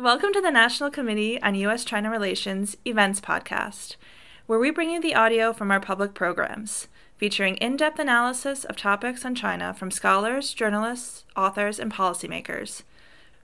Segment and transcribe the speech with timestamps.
[0.00, 1.84] Welcome to the National Committee on U.S.
[1.84, 3.94] China Relations Events Podcast,
[4.46, 8.76] where we bring you the audio from our public programs, featuring in depth analysis of
[8.76, 12.82] topics on China from scholars, journalists, authors, and policymakers.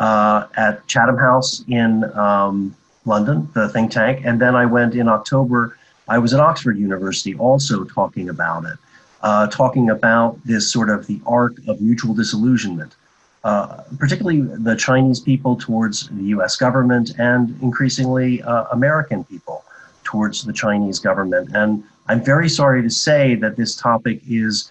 [0.00, 5.08] uh, at Chatham House in um, London, the think tank, and then I went in
[5.08, 5.78] October.
[6.08, 8.78] I was at Oxford University also talking about it,
[9.22, 12.96] uh, talking about this sort of the arc of mutual disillusionment
[13.44, 19.64] uh, particularly the Chinese people towards the US government and increasingly uh, American people
[20.04, 21.50] towards the Chinese government.
[21.54, 24.70] And I'm very sorry to say that this topic is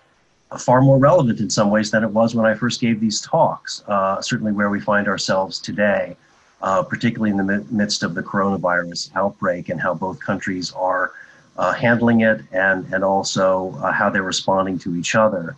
[0.58, 3.84] far more relevant in some ways than it was when I first gave these talks,
[3.88, 6.16] uh, certainly where we find ourselves today,
[6.62, 11.14] uh, particularly in the midst of the coronavirus outbreak and how both countries are
[11.58, 15.56] uh, handling it and, and also how they're responding to each other.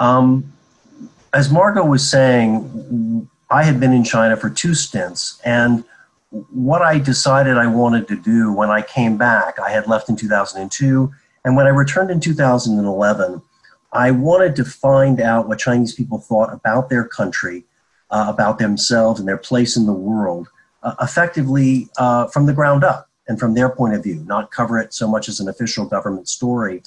[0.00, 0.52] Um,
[1.32, 5.84] as Margot was saying, I had been in China for two stints, and
[6.30, 10.16] what I decided I wanted to do when I came back, I had left in
[10.16, 11.10] 2002,
[11.44, 13.42] and when I returned in 2011,
[13.92, 17.64] I wanted to find out what Chinese people thought about their country,
[18.10, 20.48] uh, about themselves, and their place in the world,
[20.82, 24.78] uh, effectively uh, from the ground up and from their point of view, not cover
[24.78, 26.82] it so much as an official government story.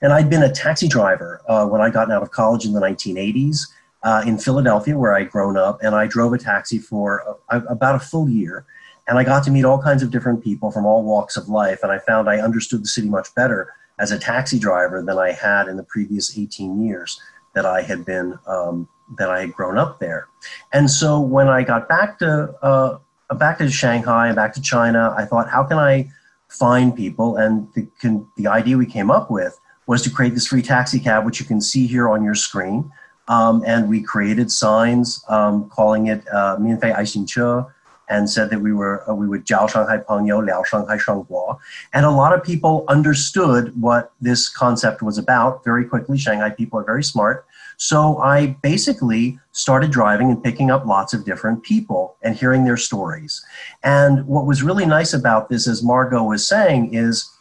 [0.00, 2.80] And I'd been a taxi driver uh, when I got out of college in the
[2.80, 3.66] 1980s
[4.06, 7.96] uh, in Philadelphia, where I'd grown up, and I drove a taxi for a, about
[7.96, 8.64] a full year.
[9.08, 11.80] And I got to meet all kinds of different people from all walks of life,
[11.82, 15.32] and I found I understood the city much better as a taxi driver than I
[15.32, 17.20] had in the previous 18 years
[17.54, 20.28] that I had been um, that I had grown up there.
[20.72, 22.98] And so when I got back to uh,
[23.34, 26.08] back to Shanghai and back to China, I thought, how can I
[26.48, 27.36] find people?
[27.36, 29.58] And the, can, the idea we came up with
[29.88, 32.92] was to create this free taxi cab, which you can see here on your screen.
[33.27, 37.65] Um, and we created signs um, calling it uh, 免费爱心车
[38.11, 41.57] and said that we were uh, we would 交上海朋友聊上海生活
[41.93, 46.77] and a lot of people understood what this concept was about very quickly shanghai people
[46.77, 47.45] are very smart
[47.77, 52.77] so i basically started driving and picking up lots of different people and hearing their
[52.77, 53.43] stories
[53.83, 57.31] and what was really nice about this as margot was saying is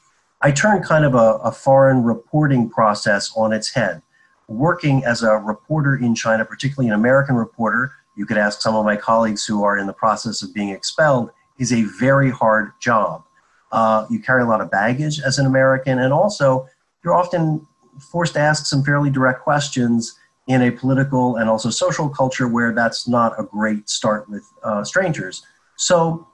[0.41, 4.01] i turned kind of a, a foreign reporting process on its head
[4.48, 8.86] working as a reporter in China, particularly an American reporter, you could ask some of
[8.86, 13.24] my colleagues who are in the process of being expelled, is a very hard job.
[13.72, 16.68] Uh, you carry a lot of baggage as an American, and also
[17.04, 17.66] you're often
[18.12, 20.18] forced to ask some fairly direct questions
[20.48, 24.84] in a political and also social culture where that's not a great start with uh,
[24.84, 25.46] strangers.
[25.76, 26.28] So,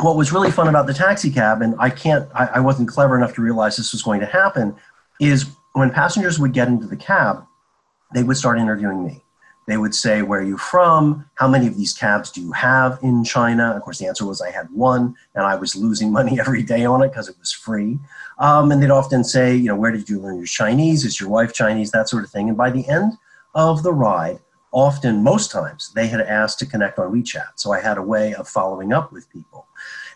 [0.00, 3.16] what was really fun about the taxi cab, and I can't, I, I wasn't clever
[3.16, 4.76] enough to realize this was going to happen,
[5.20, 7.44] is when passengers would get into the cab,
[8.14, 9.22] they would start interviewing me.
[9.66, 11.28] They would say, Where are you from?
[11.34, 13.72] How many of these cabs do you have in China?
[13.76, 16.86] Of course, the answer was I had one, and I was losing money every day
[16.86, 17.98] on it because it was free.
[18.38, 21.04] Um, and they'd often say, You know, where did you learn your Chinese?
[21.04, 21.90] Is your wife Chinese?
[21.90, 22.48] That sort of thing.
[22.48, 23.12] And by the end
[23.54, 24.38] of the ride,
[24.72, 27.48] often, most times, they had asked to connect on WeChat.
[27.56, 29.66] So I had a way of following up with people.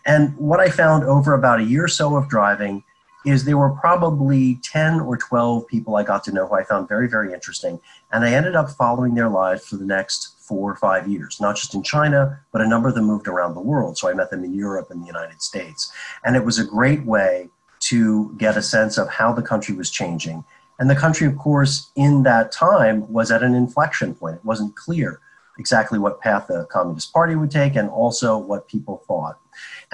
[0.05, 2.83] And what I found over about a year or so of driving
[3.25, 6.89] is there were probably 10 or 12 people I got to know who I found
[6.89, 7.79] very, very interesting.
[8.11, 11.55] And I ended up following their lives for the next four or five years, not
[11.55, 13.97] just in China, but a number of them moved around the world.
[13.97, 15.91] So I met them in Europe and the United States.
[16.25, 17.49] And it was a great way
[17.81, 20.43] to get a sense of how the country was changing.
[20.79, 24.37] And the country, of course, in that time was at an inflection point.
[24.37, 25.19] It wasn't clear
[25.59, 29.39] exactly what path the Communist Party would take and also what people thought.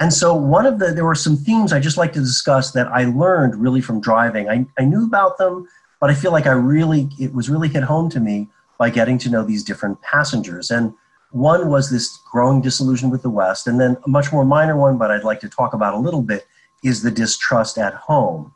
[0.00, 2.88] And so one of the there were some themes I just like to discuss that
[2.88, 4.48] I learned really from driving.
[4.48, 5.68] I, I knew about them,
[6.00, 8.48] but I feel like I really it was really hit home to me
[8.78, 10.70] by getting to know these different passengers.
[10.70, 10.94] And
[11.32, 14.96] one was this growing disillusion with the West, and then a much more minor one,
[14.96, 16.46] but I'd like to talk about a little bit,
[16.82, 18.54] is the distrust at home.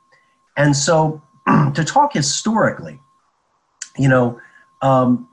[0.56, 1.22] And so
[1.74, 2.98] to talk historically,
[3.98, 4.40] you know,
[4.80, 5.28] um,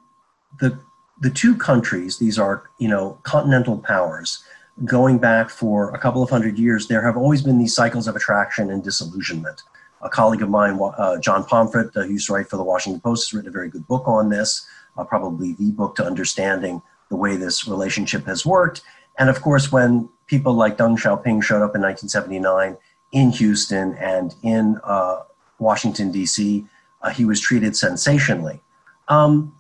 [0.60, 0.78] the
[1.22, 4.44] the two countries, these are you know continental powers,
[4.86, 6.88] going back for a couple of hundred years.
[6.88, 9.64] There have always been these cycles of attraction and disillusionment.
[10.02, 13.02] A colleague of mine, uh, John Pomfret, uh, who used to write for the Washington
[13.02, 14.66] Post, has written a very good book on this,
[14.98, 18.82] uh, probably the book to understanding the way this relationship has worked.
[19.20, 22.78] And of course, when people like Deng Xiaoping showed up in 1979
[23.12, 25.24] in Houston and in uh,
[25.60, 26.66] Washington, D.C.,
[27.04, 28.62] uh, he was treated sensationally.
[29.08, 29.54] Um,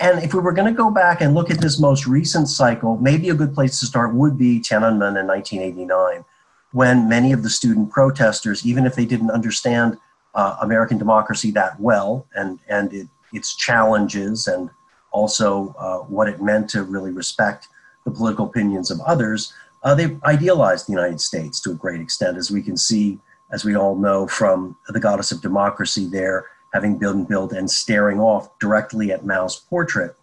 [0.00, 2.96] and if we were going to go back and look at this most recent cycle,
[2.98, 6.24] maybe a good place to start would be Tiananmen in 1989,
[6.72, 9.98] when many of the student protesters, even if they didn't understand
[10.34, 14.70] uh, American democracy that well and, and it, its challenges and
[15.12, 17.68] also uh, what it meant to really respect
[18.04, 19.52] the political opinions of others,
[19.84, 23.18] uh, they idealized the United States to a great extent, as we can see,
[23.52, 28.20] as we all know, from the goddess of democracy there having been built and staring
[28.20, 30.16] off directly at Mao's portrait.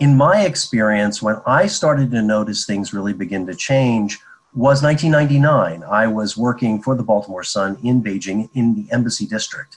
[0.00, 4.18] In my experience, when I started to notice things really begin to change,
[4.54, 5.84] was 1999.
[5.88, 9.76] I was working for the Baltimore Sun in Beijing in the embassy district.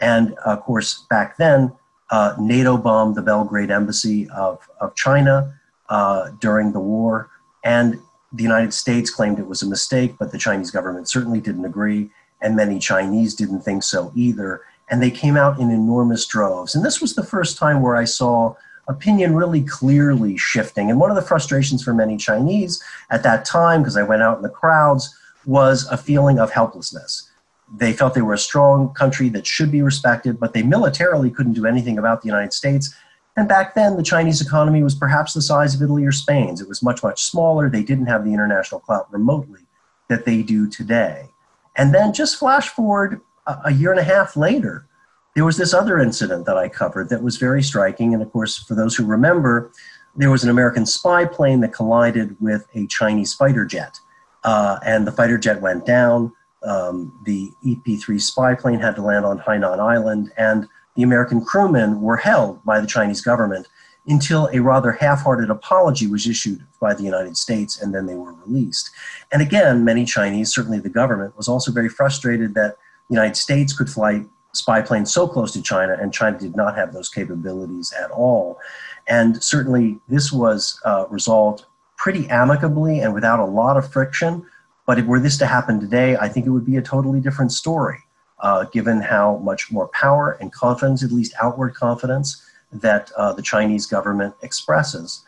[0.00, 1.72] And of course, back then,
[2.10, 5.54] uh, NATO bombed the Belgrade embassy of, of China
[5.90, 7.28] uh, during the war.
[7.62, 8.00] And
[8.32, 12.10] the United States claimed it was a mistake, but the Chinese government certainly didn't agree.
[12.40, 16.74] And many Chinese didn't think so either and they came out in enormous droves.
[16.74, 18.54] And this was the first time where I saw
[18.88, 20.90] opinion really clearly shifting.
[20.90, 24.38] And one of the frustrations for many Chinese at that time, because I went out
[24.38, 25.14] in the crowds,
[25.44, 27.30] was a feeling of helplessness.
[27.76, 31.52] They felt they were a strong country that should be respected, but they militarily couldn't
[31.52, 32.94] do anything about the United States.
[33.36, 36.60] And back then, the Chinese economy was perhaps the size of Italy or Spain's.
[36.60, 37.68] It was much, much smaller.
[37.68, 39.60] They didn't have the international clout remotely
[40.08, 41.28] that they do today.
[41.76, 43.20] And then just flash forward
[43.64, 44.86] a year and a half later,
[45.34, 48.12] there was this other incident that I covered that was very striking.
[48.12, 49.70] And of course, for those who remember,
[50.16, 53.98] there was an American spy plane that collided with a Chinese fighter jet.
[54.44, 56.32] Uh, and the fighter jet went down.
[56.64, 60.66] Um, the EP 3 spy plane had to land on Hainan Island, and
[60.96, 63.68] the American crewmen were held by the Chinese government
[64.08, 68.14] until a rather half hearted apology was issued by the United States, and then they
[68.14, 68.90] were released.
[69.30, 72.76] And again, many Chinese, certainly the government, was also very frustrated that
[73.08, 76.74] the United States could fly spy planes so close to China, and China did not
[76.74, 78.58] have those capabilities at all.
[79.06, 81.64] And certainly, this was uh, resolved
[81.96, 84.46] pretty amicably and without a lot of friction.
[84.86, 87.52] But if were this to happen today, I think it would be a totally different
[87.52, 87.98] story,
[88.40, 93.42] uh, given how much more power and confidence, at least outward confidence, that uh, the
[93.42, 95.24] Chinese government expresses.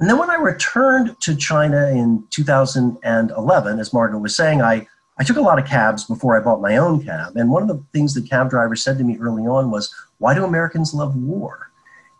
[0.00, 5.24] And then when I returned to China in 2011, as Margaret was saying, I I
[5.24, 7.36] took a lot of cabs before I bought my own cab.
[7.36, 10.34] And one of the things the cab driver said to me early on was, Why
[10.34, 11.70] do Americans love war?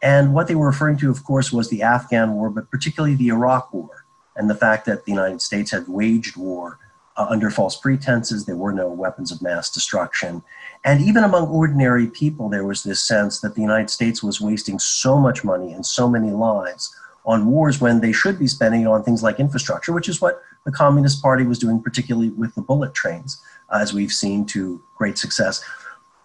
[0.01, 3.29] And what they were referring to, of course, was the Afghan war, but particularly the
[3.29, 4.05] Iraq war,
[4.37, 6.79] and the fact that the United States had waged war
[7.17, 8.45] uh, under false pretenses.
[8.45, 10.43] There were no weapons of mass destruction.
[10.85, 14.79] And even among ordinary people, there was this sense that the United States was wasting
[14.79, 16.95] so much money and so many lives
[17.25, 20.43] on wars when they should be spending it on things like infrastructure, which is what
[20.65, 24.83] the Communist Party was doing, particularly with the bullet trains, uh, as we've seen to
[24.97, 25.63] great success.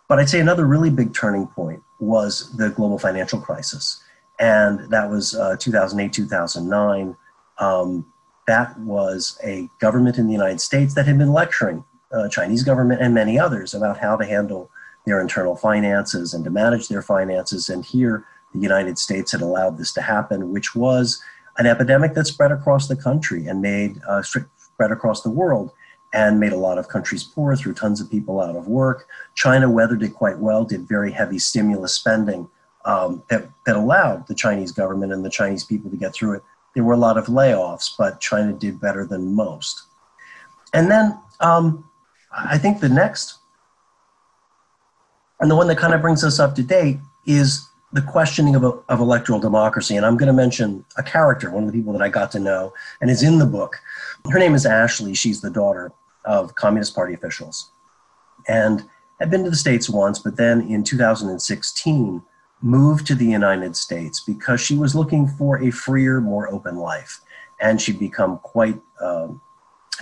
[0.07, 4.01] But I'd say another really big turning point was the global financial crisis.
[4.39, 7.15] And that was uh, 2008, 2009.
[7.57, 8.11] Um,
[8.47, 13.01] that was a government in the United States that had been lecturing uh, Chinese government
[13.01, 14.71] and many others about how to handle
[15.05, 17.69] their internal finances and to manage their finances.
[17.69, 21.21] And here, the United States had allowed this to happen, which was
[21.59, 25.71] an epidemic that spread across the country and made uh, spread across the world
[26.13, 29.07] and made a lot of countries poor, threw tons of people out of work.
[29.35, 32.49] China weathered it quite well, did very heavy stimulus spending
[32.85, 36.43] um, that, that allowed the Chinese government and the Chinese people to get through it.
[36.73, 39.83] There were a lot of layoffs, but China did better than most.
[40.73, 41.89] And then um,
[42.31, 43.37] I think the next,
[45.39, 48.63] and the one that kind of brings us up to date, is the questioning of,
[48.63, 49.95] of electoral democracy.
[49.95, 52.39] And I'm going to mention a character, one of the people that I got to
[52.39, 53.77] know, and is in the book.
[54.29, 55.13] Her name is Ashley.
[55.13, 55.91] She's the daughter
[56.25, 57.71] of Communist Party officials
[58.47, 58.83] and
[59.19, 62.21] had been to the States once, but then in 2016
[62.61, 67.21] moved to the United States because she was looking for a freer, more open life.
[67.61, 69.41] And she'd become quite um,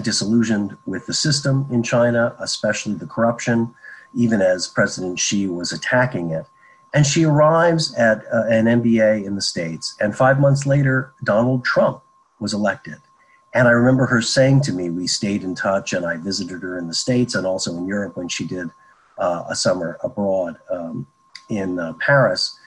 [0.01, 3.73] disillusioned with the system in China, especially the corruption,
[4.15, 6.45] even as President Xi was attacking it.
[6.93, 9.95] And she arrives at uh, an MBA in the States.
[9.99, 12.01] And five months later, Donald Trump
[12.39, 12.97] was elected.
[13.53, 16.77] And I remember her saying to me, we stayed in touch, and I visited her
[16.77, 18.69] in the States and also in Europe when she did
[19.17, 21.07] uh, a summer abroad um,
[21.49, 22.57] in uh, Paris,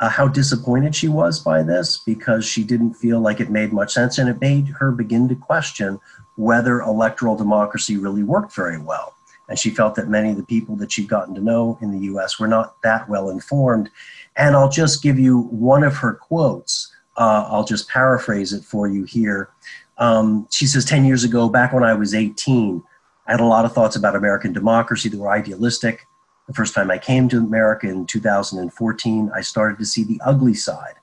[0.00, 3.92] uh, how disappointed she was by this because she didn't feel like it made much
[3.92, 4.18] sense.
[4.18, 6.00] And it made her begin to question
[6.36, 9.14] whether electoral democracy really worked very well.
[9.50, 12.06] And she felt that many of the people that she'd gotten to know in the
[12.12, 13.90] US were not that well informed.
[14.36, 16.94] And I'll just give you one of her quotes.
[17.16, 19.50] Uh, I'll just paraphrase it for you here.
[19.98, 22.82] Um, she says, 10 years ago, back when I was 18,
[23.26, 26.06] I had a lot of thoughts about American democracy that were idealistic.
[26.46, 30.54] The first time I came to America in 2014, I started to see the ugly
[30.54, 30.94] side.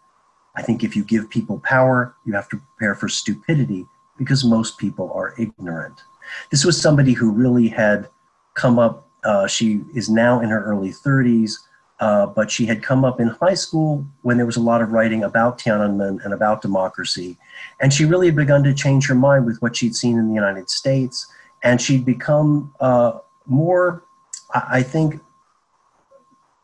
[0.56, 3.86] I think if you give people power, you have to prepare for stupidity
[4.18, 6.02] because most people are ignorant.
[6.50, 8.10] This was somebody who really had
[8.58, 11.54] come up, uh, she is now in her early 30s,
[12.00, 14.92] uh, but she had come up in high school when there was a lot of
[14.92, 17.38] writing about Tiananmen and about democracy.
[17.80, 20.34] And she really had begun to change her mind with what she'd seen in the
[20.34, 21.26] United States.
[21.64, 24.04] And she'd become uh, more,
[24.54, 25.22] I think,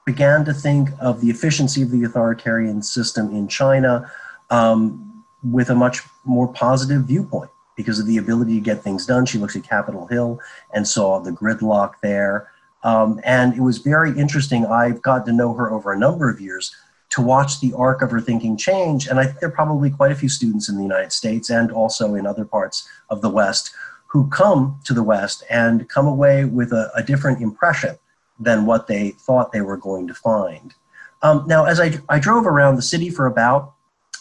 [0.05, 4.11] began to think of the efficiency of the authoritarian system in China
[4.49, 9.25] um, with a much more positive viewpoint because of the ability to get things done.
[9.25, 10.39] She looked at Capitol Hill
[10.73, 12.49] and saw the gridlock there.
[12.83, 14.65] Um, and it was very interesting.
[14.65, 16.75] I've got to know her over a number of years
[17.11, 19.07] to watch the arc of her thinking change.
[19.07, 21.71] And I think there are probably quite a few students in the United States and
[21.71, 23.73] also in other parts of the West
[24.07, 27.97] who come to the West and come away with a, a different impression
[28.39, 30.73] than what they thought they were going to find.
[31.21, 33.73] Um, now, as I, I drove around the city for about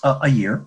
[0.03, 0.65] uh, a year,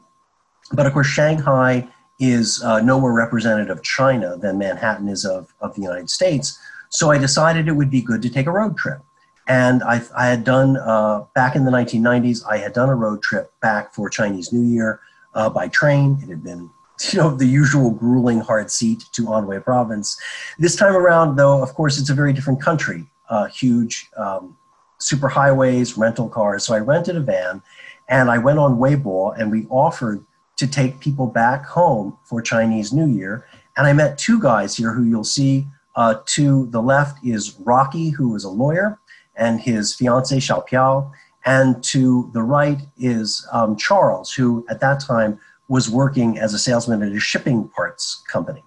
[0.73, 1.87] but of course, Shanghai
[2.19, 6.57] is uh, no more representative of China than Manhattan is of, of the United States.
[6.89, 9.01] So I decided it would be good to take a road trip.
[9.47, 13.21] And I, I had done, uh, back in the 1990s, I had done a road
[13.21, 15.01] trip back for Chinese New Year
[15.35, 16.17] uh, by train.
[16.23, 16.69] It had been,
[17.11, 20.19] you know, the usual grueling hard seat to Anhui province.
[20.57, 24.57] This time around, though, of course, it's a very different country uh, huge um,
[24.99, 26.63] superhighways, rental cars.
[26.63, 27.61] So I rented a van
[28.07, 30.23] and I went on Weibo and we offered
[30.57, 33.45] to take people back home for Chinese New Year.
[33.77, 38.09] And I met two guys here who you'll see uh, to the left is Rocky,
[38.09, 38.99] who is a lawyer,
[39.35, 41.11] and his fiancee Xiao Piao.
[41.45, 46.59] And to the right is um, Charles, who at that time was working as a
[46.59, 48.63] salesman at a shipping parts company.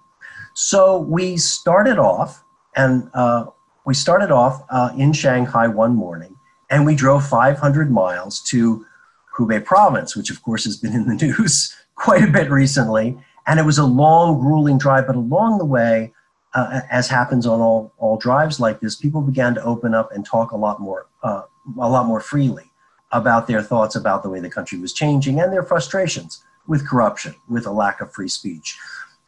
[0.53, 2.43] So we started off,
[2.75, 3.45] and uh,
[3.85, 6.35] we started off uh, in Shanghai one morning
[6.69, 8.85] and we drove 500 miles to
[9.35, 13.17] Hubei province, which of course has been in the news quite a bit recently.
[13.45, 16.13] And it was a long, grueling drive, but along the way,
[16.53, 20.25] uh, as happens on all, all drives like this, people began to open up and
[20.25, 21.43] talk a lot more, uh,
[21.79, 22.71] a lot more freely
[23.11, 27.35] about their thoughts about the way the country was changing and their frustrations with corruption,
[27.47, 28.77] with a lack of free speech.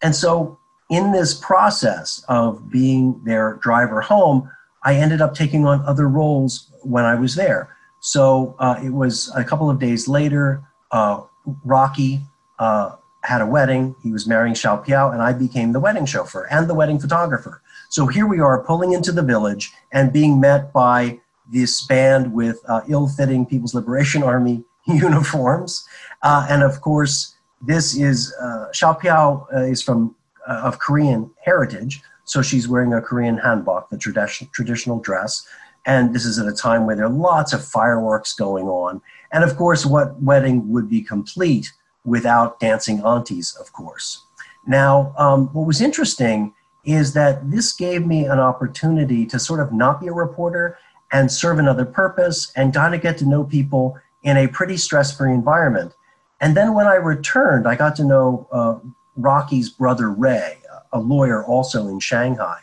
[0.01, 0.57] And so
[0.89, 4.49] in this process of being their driver home,
[4.83, 7.75] I ended up taking on other roles when I was there.
[7.99, 11.21] So uh, it was a couple of days later, uh,
[11.63, 12.21] Rocky
[12.61, 13.95] uh, had a wedding.
[14.03, 17.61] He was marrying Xiao Piao, and I became the wedding chauffeur and the wedding photographer.
[17.89, 22.59] So here we are pulling into the village and being met by this band with
[22.67, 25.85] uh, ill fitting People's Liberation Army uniforms.
[26.21, 30.15] Uh, and of course, this is uh, Xiao Piao is from
[30.47, 32.01] uh, of Korean heritage.
[32.25, 35.45] So she's wearing a Korean hanbok, the tradition, traditional dress.
[35.85, 39.01] And this is at a time where there are lots of fireworks going on.
[39.31, 41.71] And of course, what wedding would be complete
[42.03, 44.25] without dancing aunties, of course.
[44.67, 46.53] Now, um, what was interesting
[46.83, 50.77] is that this gave me an opportunity to sort of not be a reporter
[51.11, 55.15] and serve another purpose and kind of get to know people in a pretty stress
[55.15, 55.93] free environment.
[56.39, 58.79] And then when I returned, I got to know uh,
[59.15, 60.57] Rocky's brother Ray,
[60.91, 62.59] a lawyer also in Shanghai.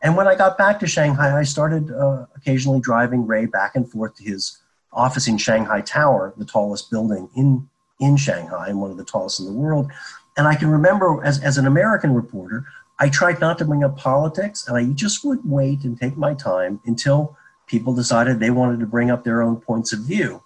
[0.00, 3.90] And when I got back to Shanghai, I started uh, occasionally driving Ray back and
[3.90, 4.58] forth to his
[4.92, 7.68] office in Shanghai Tower, the tallest building in,
[7.98, 9.90] in Shanghai one of the tallest in the world.
[10.36, 12.64] And I can remember as, as an American reporter,
[12.98, 16.34] I tried not to bring up politics and I just would wait and take my
[16.34, 17.36] time until
[17.66, 20.42] people decided they wanted to bring up their own points of view.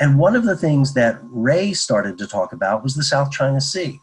[0.00, 3.60] And one of the things that Ray started to talk about was the South China
[3.60, 4.00] Sea.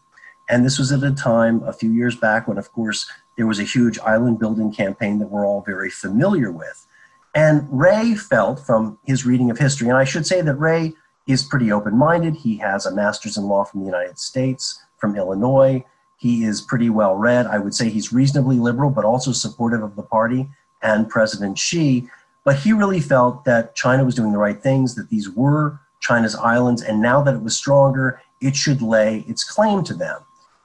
[0.49, 3.59] And this was at a time a few years back when, of course, there was
[3.59, 6.85] a huge island building campaign that we're all very familiar with.
[7.33, 10.93] And Ray felt from his reading of history, and I should say that Ray
[11.27, 12.35] is pretty open minded.
[12.35, 15.83] He has a master's in law from the United States, from Illinois.
[16.17, 17.47] He is pretty well read.
[17.47, 20.49] I would say he's reasonably liberal, but also supportive of the party
[20.81, 22.07] and President Xi.
[22.43, 26.35] But he really felt that China was doing the right things, that these were China's
[26.35, 30.21] islands, and now that it was stronger, it should lay its claim to them.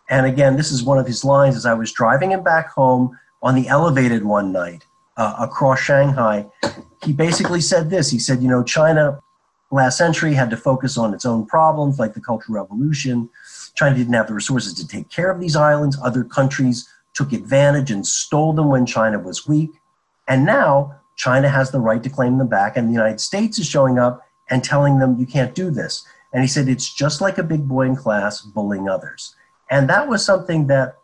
[0.09, 3.19] And again, this is one of his lines as I was driving him back home
[3.43, 4.87] on the elevated one night.
[5.17, 6.47] uh, across Shanghai,
[7.03, 8.11] he basically said this.
[8.11, 9.21] He said, you know, China
[9.71, 13.29] last century had to focus on its own problems like the Cultural Revolution.
[13.75, 15.99] China didn't have the resources to take care of these islands.
[16.03, 19.71] Other countries took advantage and stole them when China was weak.
[20.29, 23.67] And now China has the right to claim them back, and the United States is
[23.67, 26.05] showing up and telling them you can't do this.
[26.33, 29.35] And he said it's just like a big boy in class bullying others.
[29.71, 30.97] And that was something that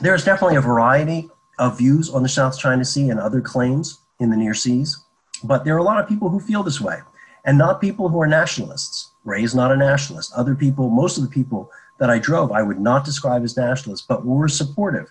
[0.00, 4.30] there's definitely a variety of views on the South China Sea and other claims in
[4.30, 5.04] the near seas,
[5.46, 6.98] but there are a lot of people who feel this way,
[7.44, 9.12] and not people who are nationalists.
[9.24, 10.32] Ray is not a nationalist.
[10.34, 14.06] Other people, most of the people that I drove, I would not describe as nationalists,
[14.06, 15.10] but were supportive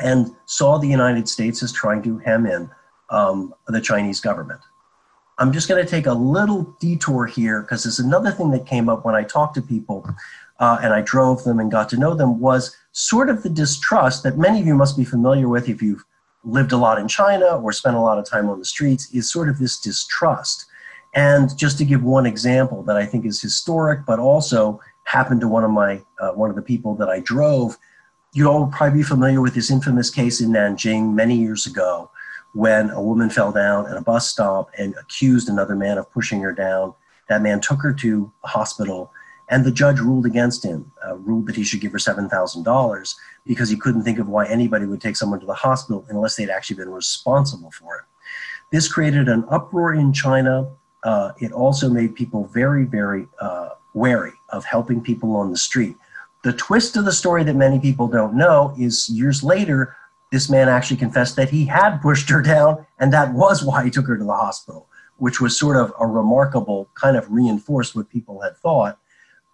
[0.00, 2.70] and saw the United States as trying to hem in
[3.10, 4.60] um, the Chinese government.
[5.38, 8.88] I'm just going to take a little detour here because there's another thing that came
[8.88, 10.06] up when I talked to people
[10.58, 14.22] uh, and I drove them and got to know them was sort of the distrust
[14.22, 16.04] that many of you must be familiar with if you've
[16.44, 19.30] lived a lot in China or spent a lot of time on the streets is
[19.30, 20.66] sort of this distrust.
[21.14, 25.48] And just to give one example that I think is historic, but also happened to
[25.48, 27.76] one of my uh, one of the people that I drove,
[28.32, 32.10] you all probably be familiar with this infamous case in Nanjing many years ago
[32.54, 36.40] when a woman fell down at a bus stop and accused another man of pushing
[36.42, 36.94] her down.
[37.28, 39.12] That man took her to a hospital,
[39.50, 43.14] and the judge ruled against him, uh, ruled that he should give her $7,000
[43.44, 46.48] because he couldn't think of why anybody would take someone to the hospital unless they'd
[46.48, 48.04] actually been responsible for it.
[48.70, 50.70] This created an uproar in China.
[51.02, 55.96] Uh, it also made people very, very uh, wary of helping people on the street.
[56.44, 59.96] The twist of the story that many people don't know is years later,
[60.30, 63.90] this man actually confessed that he had pushed her down, and that was why he
[63.90, 68.08] took her to the hospital, which was sort of a remarkable kind of reinforced what
[68.08, 68.96] people had thought.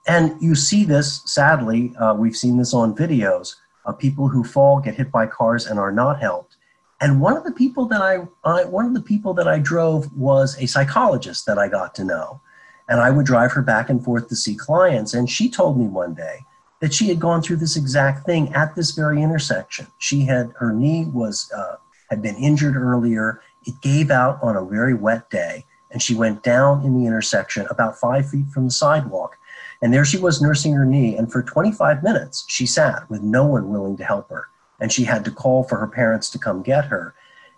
[0.06, 4.80] And you see this, sadly, uh, we've seen this on videos of people who fall,
[4.80, 6.56] get hit by cars, and are not helped.
[7.00, 10.12] And one of the people that I, I one of the people that I drove
[10.16, 12.40] was a psychologist that I got to know,
[12.88, 15.12] and I would drive her back and forth to see clients.
[15.12, 16.38] And she told me one day
[16.80, 19.86] that she had gone through this exact thing at this very intersection.
[19.98, 21.76] She had her knee was uh,
[22.10, 23.42] had been injured earlier.
[23.64, 27.66] It gave out on a very wet day, and she went down in the intersection
[27.70, 29.36] about five feet from the sidewalk.
[29.82, 33.46] And there she was nursing her knee, and for 25 minutes she sat with no
[33.46, 34.48] one willing to help her.
[34.80, 37.14] And she had to call for her parents to come get her.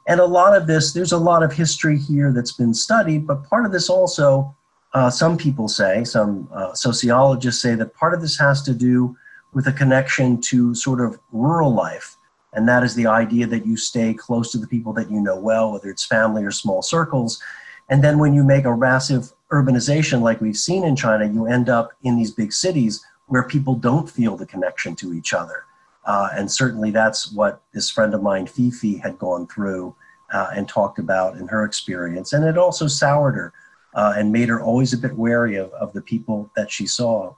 [0.07, 3.45] And a lot of this, there's a lot of history here that's been studied, but
[3.45, 4.55] part of this also
[4.95, 9.17] uh, some people say, some uh, sociologists say that part of this has to do
[9.53, 12.17] with a connection to sort of rural life.
[12.55, 15.39] And that is the idea that you stay close to the people that you know
[15.39, 17.43] well, whether it's family or small circles.
[17.89, 21.69] And then when you make a massive urbanization like we've seen in China, you end
[21.69, 25.65] up in these big cities where people don't feel the connection to each other.
[26.05, 29.95] Uh, and certainly that's what this friend of mine, Fifi, had gone through
[30.33, 32.33] uh, and talked about in her experience.
[32.33, 33.53] And it also soured her
[33.95, 37.35] uh, and made her always a bit wary of, of the people that she saw.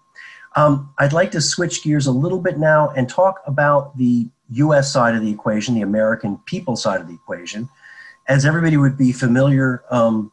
[0.56, 4.92] Um, I'd like to switch gears a little bit now and talk about the US
[4.92, 7.68] side of the equation, the American people side of the equation.
[8.26, 10.32] As everybody would be familiar, um,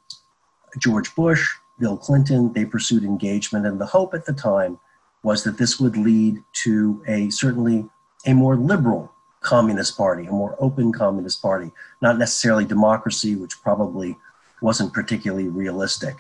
[0.80, 1.48] George Bush,
[1.80, 4.80] Bill Clinton, they pursued engagement, and the hope at the time
[5.24, 7.86] was that this would lead to a certainly
[8.26, 9.12] a more liberal
[9.42, 14.18] communist party, a more open communist party, not necessarily democracy, which probably
[14.62, 16.18] wasn't particularly realistic.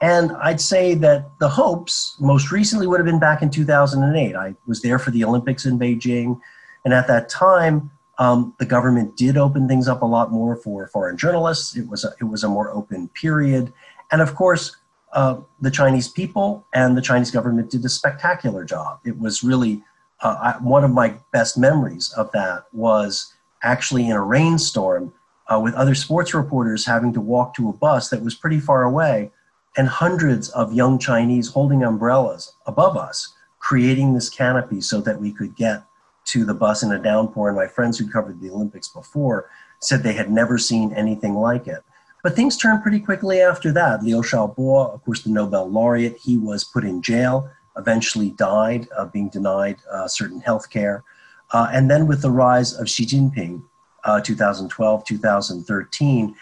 [0.00, 4.36] And I'd say that the hopes most recently would have been back in 2008.
[4.36, 6.40] I was there for the Olympics in Beijing.
[6.84, 10.86] And at that time, um, the government did open things up a lot more for
[10.88, 11.76] foreign journalists.
[11.76, 13.72] It was a, it was a more open period.
[14.12, 14.76] And of course,
[15.12, 19.00] uh, the Chinese people and the Chinese government did a spectacular job.
[19.04, 19.82] It was really
[20.20, 25.12] uh, I, one of my best memories of that was actually in a rainstorm
[25.52, 28.82] uh, with other sports reporters having to walk to a bus that was pretty far
[28.82, 29.30] away,
[29.76, 35.32] and hundreds of young Chinese holding umbrellas above us, creating this canopy so that we
[35.32, 35.84] could get
[36.26, 37.48] to the bus in a downpour.
[37.48, 39.48] And my friends who covered the Olympics before
[39.80, 41.82] said they had never seen anything like it.
[42.22, 44.02] But things turned pretty quickly after that.
[44.02, 49.04] Liu Xiaobo, of course, the Nobel laureate, he was put in jail, eventually died, uh,
[49.06, 51.04] being denied uh, certain health care.
[51.52, 53.62] Uh, and then with the rise of Xi Jinping,
[54.04, 56.34] uh, 2012, 2013,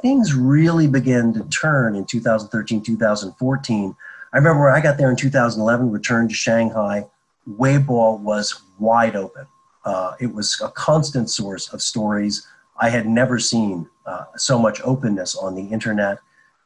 [0.00, 3.96] things really began to turn in 2013, 2014.
[4.32, 7.06] I remember when I got there in 2011, returned to Shanghai,
[7.48, 9.46] Weibo was wide open.
[9.84, 12.46] Uh, it was a constant source of stories.
[12.80, 16.18] I had never seen uh, so much openness on the internet.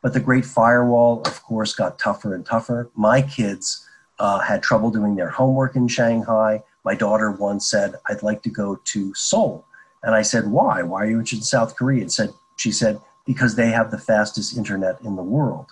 [0.02, 2.90] But the Great Firewall, of course, got tougher and tougher.
[2.94, 3.86] My kids
[4.18, 6.62] uh, had trouble doing their homework in Shanghai.
[6.84, 9.64] My daughter once said, I'd like to go to Seoul
[10.02, 10.82] And I said, Why?
[10.82, 12.02] Why are you interested in South Korea?
[12.02, 15.66] And said, she said, Because they have the fastest internet in the world.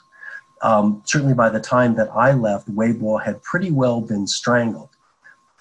[0.62, 4.88] Um, certainly by the time that I left, Weibo had pretty well been strangled.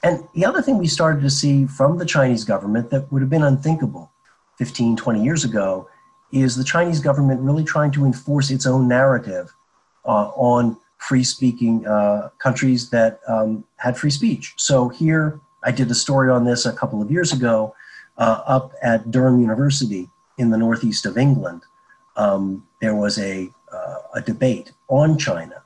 [0.04, 3.30] And the other thing we started to see from the Chinese government that would have
[3.30, 4.12] been unthinkable
[4.58, 5.90] 15, 20 years ago
[6.36, 9.54] is the Chinese government really trying to enforce its own narrative
[10.06, 14.54] uh, on free speaking uh, countries that um, had free speech.
[14.58, 17.74] So here, I did a story on this a couple of years ago
[18.18, 21.62] uh, up at Durham University in the northeast of England.
[22.18, 25.64] Um, there was a, uh, a debate on China,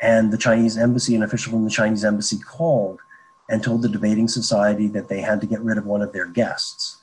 [0.00, 3.00] and the Chinese embassy, an official from the Chinese embassy called
[3.48, 6.26] and told the debating society that they had to get rid of one of their
[6.26, 6.98] guests,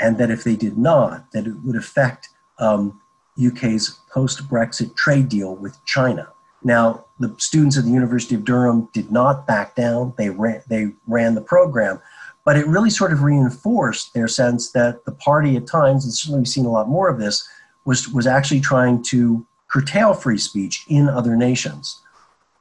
[0.00, 3.00] and that if they did not, that it would affect um,
[3.44, 6.28] UK's post-Brexit trade deal with China.
[6.62, 10.14] Now, the students at the University of Durham did not back down.
[10.16, 12.00] They ran, they ran the program,
[12.44, 16.40] but it really sort of reinforced their sense that the party at times, and certainly
[16.40, 17.46] we've seen a lot more of this,
[17.84, 22.00] was, was actually trying to curtail free speech in other nations.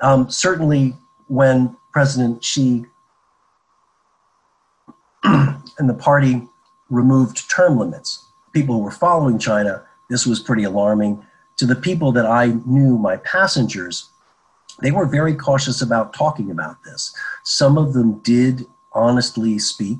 [0.01, 0.95] Um, certainly,
[1.27, 2.85] when President Xi
[5.23, 6.47] and the party
[6.89, 8.24] removed term limits,
[8.55, 11.23] people who were following China, this was pretty alarming.
[11.57, 14.09] To the people that I knew, my passengers,
[14.81, 17.13] they were very cautious about talking about this.
[17.43, 19.99] Some of them did honestly speak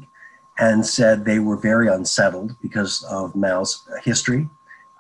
[0.58, 4.48] and said they were very unsettled because of Mao's history,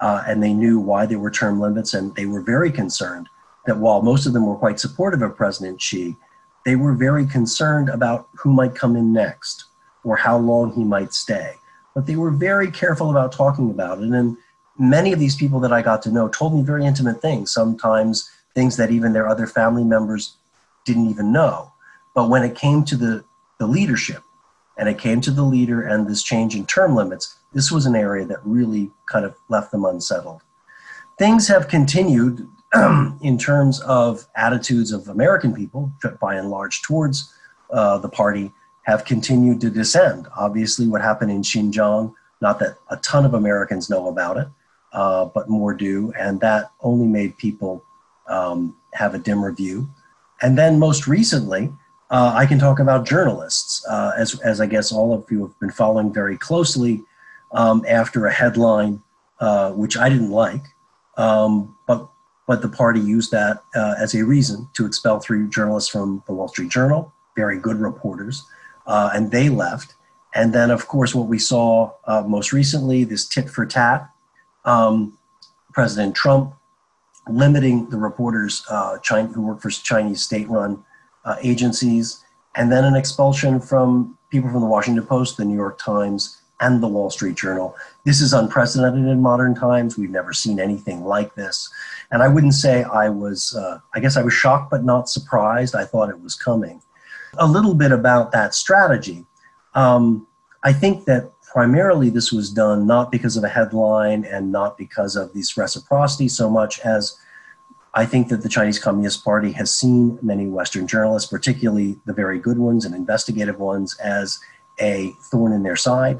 [0.01, 3.29] uh, and they knew why there were term limits, and they were very concerned
[3.65, 6.17] that while most of them were quite supportive of President Xi,
[6.65, 9.65] they were very concerned about who might come in next
[10.03, 11.55] or how long he might stay.
[11.95, 14.37] But they were very careful about talking about it, and
[14.77, 17.51] many of these people that I got to know told me very intimate things.
[17.51, 20.37] Sometimes things that even their other family members
[20.85, 21.71] didn't even know.
[22.13, 23.23] But when it came to the,
[23.59, 24.23] the leadership
[24.77, 27.95] and it came to the leader and this change in term limits, this was an
[27.95, 30.41] area that really kind of left them unsettled.
[31.17, 32.47] Things have continued
[33.21, 37.33] in terms of attitudes of American people, by and large, towards
[37.71, 38.51] uh, the party,
[38.85, 40.27] have continued to descend.
[40.37, 44.47] Obviously, what happened in Xinjiang, not that a ton of Americans know about it,
[44.93, 47.83] uh, but more do, and that only made people
[48.27, 49.89] um, have a dimmer view.
[50.41, 51.73] And then most recently,
[52.11, 55.59] uh, I can talk about journalists, uh, as, as I guess all of you have
[55.59, 57.01] been following very closely
[57.51, 59.01] um, after a headline
[59.39, 60.63] uh, which I didn't like,
[61.17, 62.07] um, but,
[62.47, 66.33] but the party used that uh, as a reason to expel three journalists from the
[66.33, 68.45] Wall Street Journal, very good reporters,
[68.87, 69.95] uh, and they left.
[70.33, 74.09] And then, of course, what we saw uh, most recently, this tit for tat,
[74.65, 75.17] um,
[75.73, 76.53] President Trump
[77.27, 80.83] limiting the reporters uh, China, who work for Chinese state-run
[81.23, 82.23] uh, agencies,
[82.55, 86.81] and then an expulsion from people from the Washington Post, the New York Times, and
[86.81, 87.75] the Wall Street Journal.
[88.05, 89.97] This is unprecedented in modern times.
[89.97, 91.69] We've never seen anything like this.
[92.11, 95.75] And I wouldn't say I was, uh, I guess I was shocked but not surprised.
[95.75, 96.81] I thought it was coming.
[97.37, 99.25] A little bit about that strategy.
[99.73, 100.27] Um,
[100.63, 105.15] I think that primarily this was done not because of a headline and not because
[105.15, 107.17] of this reciprocity so much as
[107.93, 112.39] I think that the Chinese Communist Party has seen many Western journalists, particularly the very
[112.39, 114.37] good ones and investigative ones, as
[114.81, 116.19] a thorn in their side.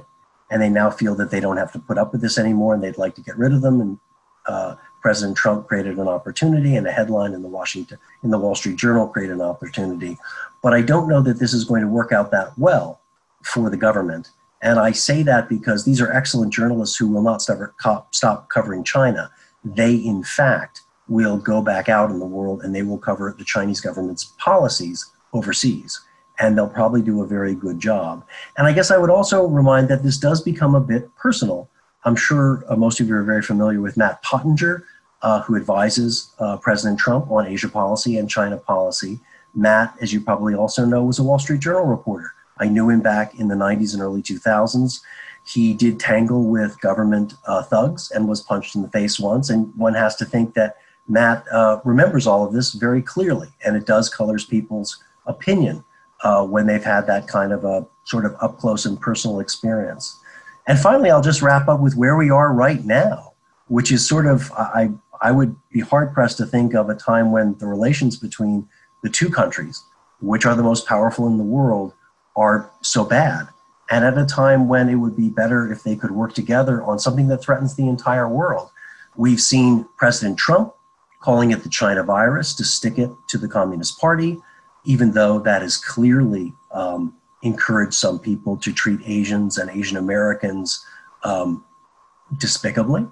[0.50, 2.82] And they now feel that they don't have to put up with this anymore and
[2.82, 3.82] they'd like to get rid of them.
[3.82, 4.00] And
[4.48, 8.56] uh, President Trump created an opportunity and a headline in the Washington, in the Wall
[8.56, 10.18] Street Journal created an opportunity.
[10.64, 13.00] But I don't know that this is going to work out that well
[13.44, 14.32] for the government.
[14.64, 19.30] And I say that because these are excellent journalists who will not stop covering China.
[19.64, 23.46] They, in fact, will go back out in the world and they will cover the
[23.46, 26.02] Chinese government's policies overseas.
[26.40, 28.26] And they'll probably do a very good job.
[28.58, 31.70] And I guess I would also remind that this does become a bit personal.
[32.06, 34.84] I'm sure uh, most of you are very familiar with Matt Pottinger,
[35.26, 39.20] uh, who advises uh, President Trump on Asia policy and China policy.
[39.56, 42.32] Matt, as you probably also know, was a Wall Street Journal reporter.
[42.60, 45.02] I knew him back in the 90s and early 2000s.
[45.44, 49.50] He did tangle with government uh, thugs and was punched in the face once.
[49.50, 53.76] And one has to think that Matt uh, remembers all of this very clearly, and
[53.76, 55.84] it does colors people's opinion
[56.24, 60.20] uh, when they've had that kind of a sort of up close and personal experience.
[60.68, 63.34] And finally, I'll just wrap up with where we are right now,
[63.68, 67.32] which is sort of, I, I would be hard pressed to think of a time
[67.32, 68.68] when the relations between
[69.04, 69.84] the two countries,
[70.22, 71.94] which are the most powerful in the world,
[72.36, 73.48] are so bad.
[73.92, 77.00] And at a time when it would be better if they could work together on
[77.00, 78.72] something that threatens the entire world.
[79.16, 80.74] We've seen President Trump
[81.22, 84.40] calling it the China virus to stick it to the Communist Party,
[84.84, 90.86] even though that has clearly um, encouraged some people to treat Asians and Asian Americans
[91.24, 91.64] um,
[92.38, 93.08] despicably.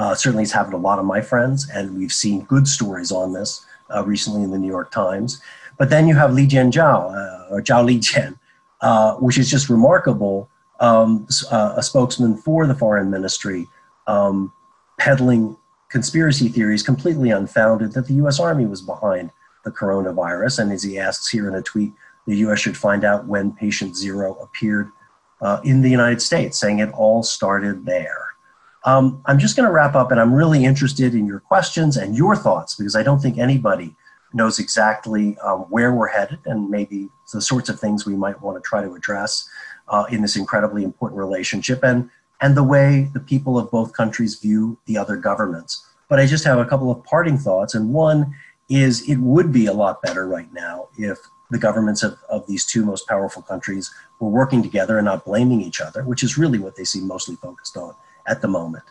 [0.00, 3.12] Uh, certainly, it's happened to a lot of my friends, and we've seen good stories
[3.12, 5.42] on this uh, recently in the New York Times.
[5.76, 8.38] But then you have Li Jianzhao, uh, or Zhao Lijian,
[8.80, 10.48] uh, which is just remarkable.
[10.80, 13.66] Um, uh, a spokesman for the foreign ministry
[14.06, 14.50] um,
[14.98, 15.58] peddling
[15.90, 19.30] conspiracy theories completely unfounded that the US Army was behind
[19.66, 20.60] the coronavirus.
[20.60, 21.92] And as he asks here in a tweet,
[22.26, 24.90] the US should find out when patient zero appeared
[25.42, 28.29] uh, in the United States, saying it all started there.
[28.84, 32.16] Um, I'm just going to wrap up, and I'm really interested in your questions and
[32.16, 33.94] your thoughts because I don't think anybody
[34.32, 38.56] knows exactly um, where we're headed and maybe the sorts of things we might want
[38.56, 39.48] to try to address
[39.88, 42.08] uh, in this incredibly important relationship and,
[42.40, 45.84] and the way the people of both countries view the other governments.
[46.08, 48.34] But I just have a couple of parting thoughts, and one
[48.68, 51.18] is it would be a lot better right now if
[51.50, 55.60] the governments of, of these two most powerful countries were working together and not blaming
[55.60, 57.94] each other, which is really what they seem mostly focused on
[58.30, 58.84] at the moment.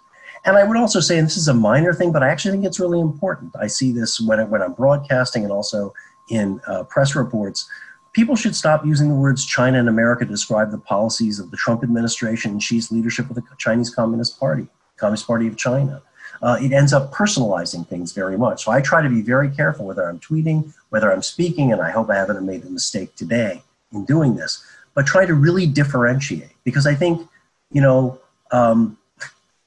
[0.45, 2.65] And I would also say, and this is a minor thing, but I actually think
[2.65, 3.53] it's really important.
[3.59, 5.93] I see this when, I, when I'm broadcasting and also
[6.29, 7.67] in uh, press reports.
[8.13, 11.57] People should stop using the words China and America to describe the policies of the
[11.57, 16.01] Trump administration and Xi's leadership of the Chinese Communist Party, Communist Party of China.
[16.41, 18.63] Uh, it ends up personalizing things very much.
[18.63, 21.91] So I try to be very careful whether I'm tweeting, whether I'm speaking, and I
[21.91, 26.51] hope I haven't made a mistake today in doing this, but try to really differentiate
[26.63, 27.27] because I think,
[27.71, 28.19] you know,
[28.51, 28.97] um,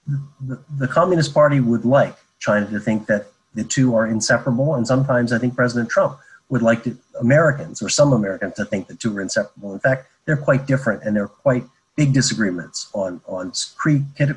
[0.07, 4.87] the, the Communist Party would like China to think that the two are inseparable, and
[4.87, 8.95] sometimes I think President Trump would like to, Americans or some Americans to think the
[8.95, 9.73] two are inseparable.
[9.73, 11.65] In fact, they're quite different, and they're quite
[11.97, 13.53] big disagreements on on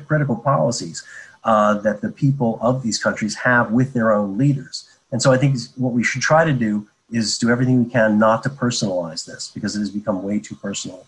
[0.06, 1.02] critical policies
[1.44, 4.88] uh, that the people of these countries have with their own leaders.
[5.12, 8.18] And so I think what we should try to do is do everything we can
[8.18, 11.06] not to personalize this because it has become way too personal.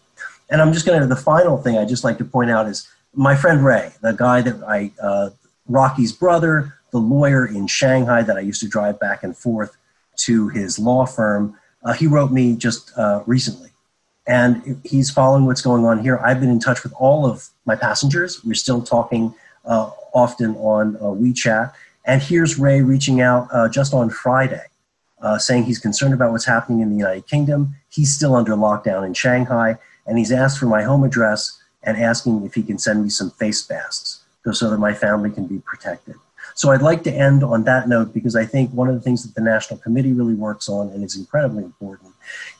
[0.48, 2.88] And I'm just going to, the final thing I'd just like to point out is
[3.14, 5.30] my friend Ray, the guy that I, uh,
[5.66, 9.76] Rocky's brother, the lawyer in Shanghai that I used to drive back and forth
[10.18, 13.70] to his law firm, uh, he wrote me just uh, recently.
[14.26, 16.18] And he's following what's going on here.
[16.18, 18.44] I've been in touch with all of my passengers.
[18.44, 21.72] We're still talking uh, often on uh, WeChat.
[22.04, 24.64] And here's Ray reaching out uh, just on Friday,
[25.38, 27.74] saying he's concerned about what's happening in the United Kingdom.
[27.90, 32.44] He's still under lockdown in Shanghai, and he's asked for my home address and asking
[32.44, 36.14] if he can send me some face masks so that my family can be protected.
[36.54, 39.22] So I'd like to end on that note because I think one of the things
[39.22, 42.14] that the National Committee really works on, and is incredibly important,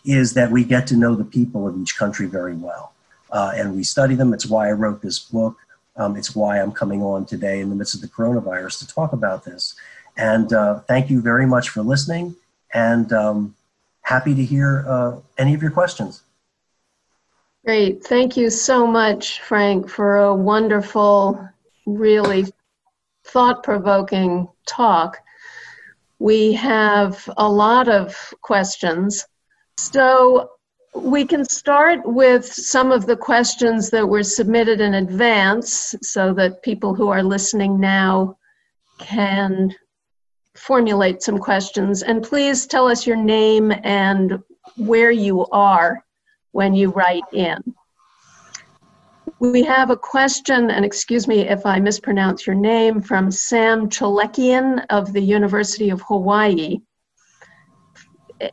[0.05, 2.93] is that we get to know the people of each country very well.
[3.31, 4.33] Uh, and we study them.
[4.33, 5.57] It's why I wrote this book.
[5.97, 9.13] Um, it's why I'm coming on today in the midst of the coronavirus to talk
[9.13, 9.75] about this.
[10.17, 12.37] And uh, thank you very much for listening,
[12.73, 13.57] and um,
[14.03, 16.23] happy to hear uh, any of your questions.
[17.69, 18.03] Great.
[18.03, 21.39] Thank you so much, Frank, for a wonderful,
[21.85, 22.47] really
[23.27, 25.19] thought provoking talk.
[26.19, 29.27] We have a lot of questions.
[29.77, 30.53] So
[30.95, 36.63] we can start with some of the questions that were submitted in advance so that
[36.63, 38.39] people who are listening now
[38.97, 39.75] can
[40.55, 42.03] formulate some questions.
[42.03, 44.39] And please tell us your name and
[44.79, 46.03] where you are
[46.59, 47.73] when you write in.
[49.39, 54.85] We have a question, and excuse me if I mispronounce your name, from Sam Chalekian
[54.91, 56.79] of the University of Hawaii.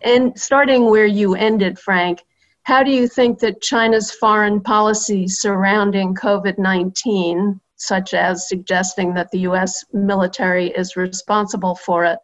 [0.04, 2.22] And starting where you ended, Frank,
[2.62, 9.32] how do you think that China's foreign policy surrounding COVID 19, such as suggesting that
[9.32, 12.20] the US military is responsible for it,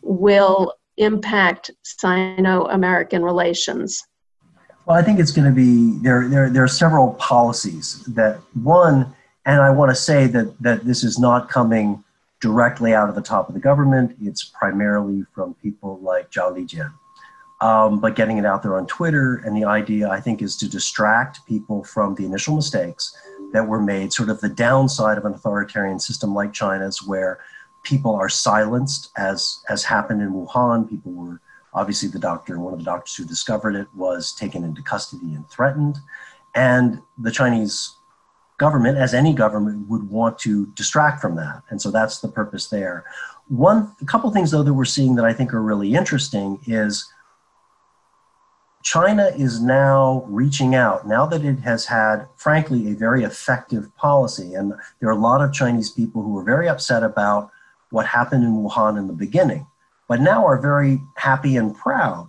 [0.00, 4.04] will impact Sino American relations?
[4.86, 6.28] Well, I think it's going to be there.
[6.28, 9.14] There, there are several policies that one,
[9.46, 12.02] and I want to say that that this is not coming
[12.40, 14.16] directly out of the top of the government.
[14.20, 16.92] It's primarily from people like Zhao Lijian.
[17.60, 20.68] Um, but getting it out there on Twitter, and the idea I think is to
[20.68, 23.16] distract people from the initial mistakes
[23.52, 24.12] that were made.
[24.12, 27.38] Sort of the downside of an authoritarian system like China's, where
[27.84, 30.90] people are silenced, as as happened in Wuhan.
[30.90, 31.40] People were
[31.74, 35.48] Obviously, the doctor, one of the doctors who discovered it, was taken into custody and
[35.48, 35.98] threatened.
[36.54, 37.94] And the Chinese
[38.58, 41.62] government, as any government, would want to distract from that.
[41.70, 43.04] And so that's the purpose there.
[43.48, 47.10] One, a couple things though that we're seeing that I think are really interesting is
[48.82, 54.54] China is now reaching out, now that it has had, frankly, a very effective policy.
[54.54, 57.50] And there are a lot of Chinese people who are very upset about
[57.90, 59.66] what happened in Wuhan in the beginning
[60.12, 62.28] but now are very happy and proud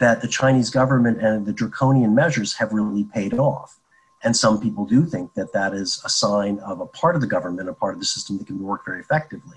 [0.00, 3.78] that the Chinese government and the draconian measures have really paid off.
[4.24, 7.28] And some people do think that that is a sign of a part of the
[7.28, 9.56] government, a part of the system that can work very effectively.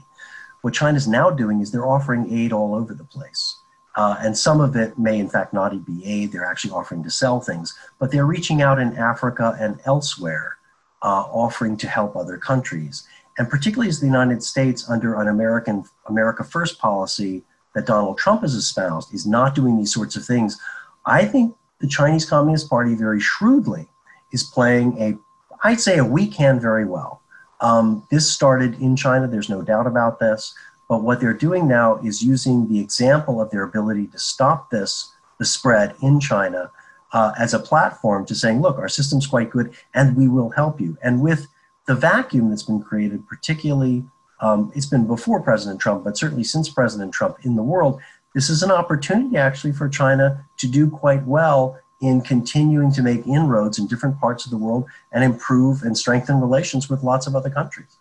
[0.62, 3.58] What China's now doing is they're offering aid all over the place.
[3.96, 6.32] Uh, and some of it may, in fact, not be aid.
[6.32, 10.58] They're actually offering to sell things, but they're reaching out in Africa and elsewhere,
[11.02, 13.08] uh, offering to help other countries.
[13.40, 18.42] And particularly as the United States, under an American America First policy that Donald Trump
[18.42, 20.60] has espoused, is not doing these sorts of things.
[21.06, 23.88] I think the Chinese Communist Party very shrewdly
[24.32, 25.18] is playing a,
[25.64, 27.22] I'd say, a weak hand very well.
[27.62, 29.28] Um, this started in China.
[29.28, 30.54] There's no doubt about this.
[30.90, 35.12] But what they're doing now is using the example of their ability to stop this,
[35.40, 36.70] the spread in China,
[37.14, 40.82] uh, as a platform to saying, look, our system's quite good and we will help
[40.82, 40.98] you.
[41.02, 41.48] And with
[41.88, 44.04] the vacuum that's been created, particularly,
[44.44, 48.00] um, it's been before President Trump, but certainly since President Trump in the world,
[48.36, 53.26] this is an opportunity actually for China to do quite well in continuing to make
[53.26, 57.36] inroads in different parts of the world and improve and strengthen relations with lots of
[57.36, 57.98] other countries.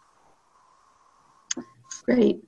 [2.05, 2.43] Great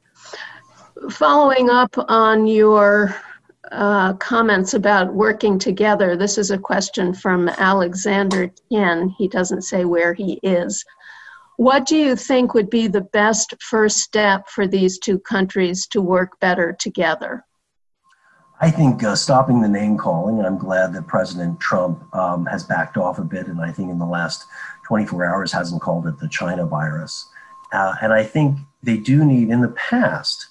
[1.11, 3.15] following up on your
[3.73, 9.09] uh, comments about working together, this is a question from Alexander Tien.
[9.09, 10.85] He doesn't say where he is.
[11.57, 16.01] What do you think would be the best first step for these two countries to
[16.01, 17.45] work better together?
[18.61, 22.97] I think uh, stopping the name calling, I'm glad that President Trump um, has backed
[22.97, 24.47] off a bit, and I think in the last
[24.87, 27.29] 24 hours hasn't called it the China virus.
[27.73, 30.49] Uh, and I think they do need, in the past,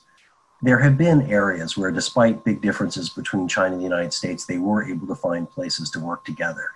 [0.62, 4.58] there have been areas where, despite big differences between China and the United States, they
[4.58, 6.70] were able to find places to work together.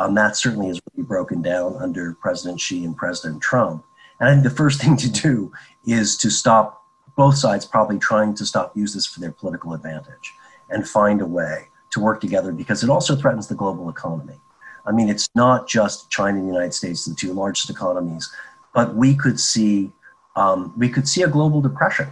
[0.00, 3.84] Um, that certainly has really broken down under President Xi and President Trump.
[4.18, 5.52] And I think the first thing to do
[5.86, 6.82] is to stop
[7.16, 10.32] both sides probably trying to stop use this for their political advantage
[10.70, 14.40] and find a way to work together because it also threatens the global economy.
[14.86, 18.32] I mean, it's not just China and the United States, the two largest economies,
[18.72, 19.92] but we could see
[20.34, 22.06] um, we could see a global depression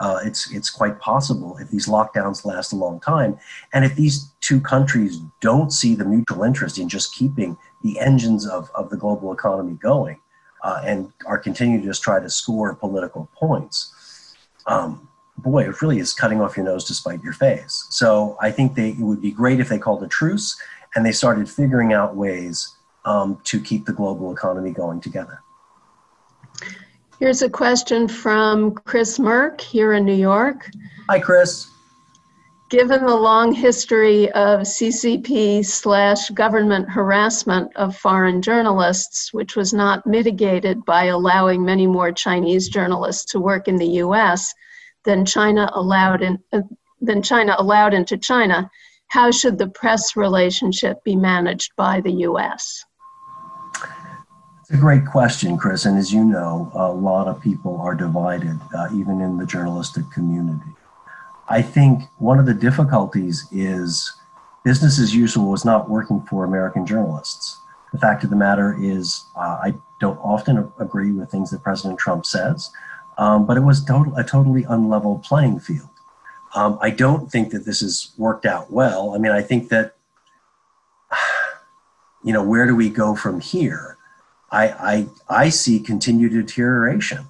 [0.00, 3.38] uh, it's it's quite possible if these lockdowns last a long time,
[3.72, 8.46] and if these two countries don't see the mutual interest in just keeping the engines
[8.48, 10.18] of, of the global economy going,
[10.64, 14.34] uh, and are continuing to just try to score political points,
[14.66, 17.86] um, boy, it really is cutting off your nose to spite your face.
[17.90, 20.60] So I think they, it would be great if they called a truce
[20.94, 25.40] and they started figuring out ways um, to keep the global economy going together.
[27.20, 30.70] Here's a question from Chris Merck here in New York.
[31.10, 31.70] Hi, Chris.
[32.70, 40.06] Given the long history of CCP slash government harassment of foreign journalists, which was not
[40.06, 44.54] mitigated by allowing many more Chinese journalists to work in the U.S.
[45.04, 46.62] than China allowed in, uh,
[47.02, 48.70] than China allowed into China,
[49.08, 52.82] how should the press relationship be managed by the U.S.?
[54.70, 55.84] It's a great question, Chris.
[55.84, 60.08] And as you know, a lot of people are divided, uh, even in the journalistic
[60.12, 60.70] community.
[61.48, 64.12] I think one of the difficulties is
[64.62, 67.58] business as usual was not working for American journalists.
[67.92, 71.98] The fact of the matter is, uh, I don't often agree with things that President
[71.98, 72.70] Trump says,
[73.18, 75.90] um, but it was total, a totally unlevel playing field.
[76.54, 79.16] Um, I don't think that this has worked out well.
[79.16, 79.96] I mean, I think that,
[82.22, 83.96] you know, where do we go from here?
[84.50, 87.26] I, I, I see continued deterioration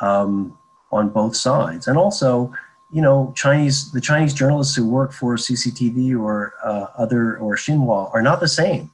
[0.00, 0.56] um,
[0.92, 1.88] on both sides.
[1.88, 2.52] And also,
[2.90, 8.12] you know, Chinese the Chinese journalists who work for CCTV or uh, other or Xinhua
[8.14, 8.90] are not the same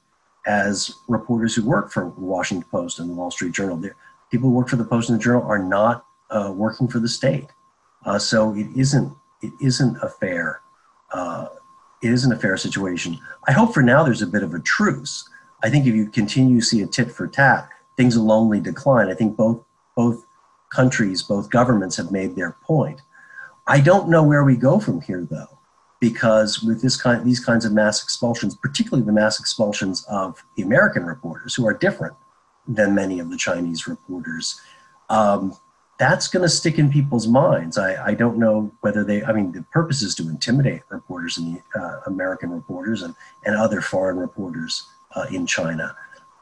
[0.46, 3.76] as reporters who work for Washington Post and the Wall Street Journal.
[3.76, 3.96] They're,
[4.30, 7.08] people who work for the Post and the Journal are not uh, working for the
[7.08, 7.48] state.
[8.04, 10.60] Uh, so it isn't it isn't a fair
[11.12, 11.46] uh,
[12.02, 13.18] it isn't a fair situation.
[13.46, 15.28] I hope for now there's a bit of a truce
[15.64, 19.09] I think if you continue to see a tit for tat, things will only decline.
[19.09, 19.64] I think both
[19.96, 20.27] both
[20.70, 23.00] countries, both governments have made their point.
[23.66, 25.59] I don't know where we go from here though,
[26.00, 30.62] because with this kind these kinds of mass expulsions, particularly the mass expulsions of the
[30.62, 32.14] American reporters, who are different
[32.68, 34.61] than many of the Chinese reporters,
[35.09, 35.55] um,
[35.99, 37.78] that's going to stick in people's minds.
[37.78, 41.62] I, I, don't know whether they, I mean, the purpose is to intimidate reporters and
[41.74, 43.14] uh, American reporters and,
[43.45, 45.96] and other foreign reporters uh, in China.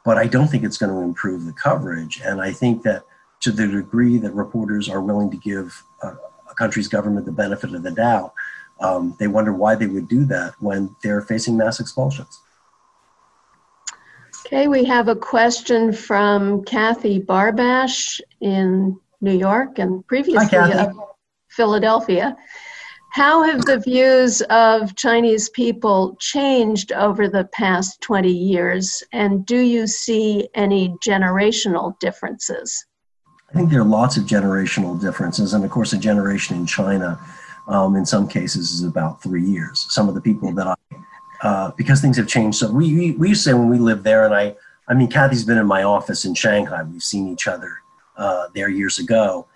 [0.05, 2.21] But I don't think it's going to improve the coverage.
[2.25, 3.05] And I think that
[3.41, 7.75] to the degree that reporters are willing to give a, a country's government the benefit
[7.75, 8.33] of the doubt,
[8.81, 12.41] um, they wonder why they would do that when they're facing mass expulsions.
[14.45, 20.93] Okay, we have a question from Kathy Barbash in New York and previously Hi,
[21.49, 22.37] Philadelphia.
[23.13, 29.59] How have the views of Chinese people changed over the past 20 years, and do
[29.59, 32.87] you see any generational differences?
[33.51, 37.21] I think there are lots of generational differences, and of course, a generation in China,
[37.69, 39.87] um, in some cases, is about three years.
[39.91, 40.97] Some of the people that I,
[41.43, 44.05] uh, because things have changed, so we, we, we used to say when we lived
[44.05, 44.57] there, and I,
[44.89, 46.83] I mean, Kathy's been in my office in Shanghai.
[46.83, 47.77] We've seen each other
[48.17, 49.47] uh, there years ago.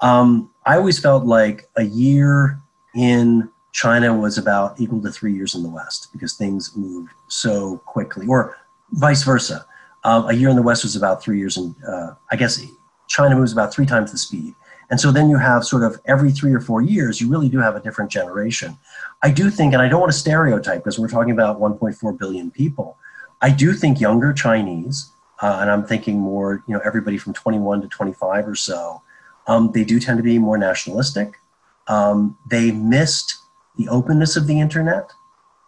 [0.00, 2.60] Um, I always felt like a year
[2.94, 7.78] in China was about equal to three years in the West because things moved so
[7.78, 8.56] quickly, or
[8.92, 9.66] vice versa.
[10.04, 12.64] Um, a year in the West was about three years, and uh, I guess
[13.08, 14.54] China moves about three times the speed.
[14.90, 17.58] And so then you have sort of every three or four years, you really do
[17.58, 18.78] have a different generation.
[19.22, 22.50] I do think, and I don't want to stereotype because we're talking about 1.4 billion
[22.50, 22.96] people.
[23.40, 25.10] I do think younger Chinese,
[25.42, 29.02] uh, and I'm thinking more, you know, everybody from 21 to 25 or so,
[29.46, 31.38] um, they do tend to be more nationalistic.
[31.86, 33.36] Um, they missed
[33.76, 35.12] the openness of the internet.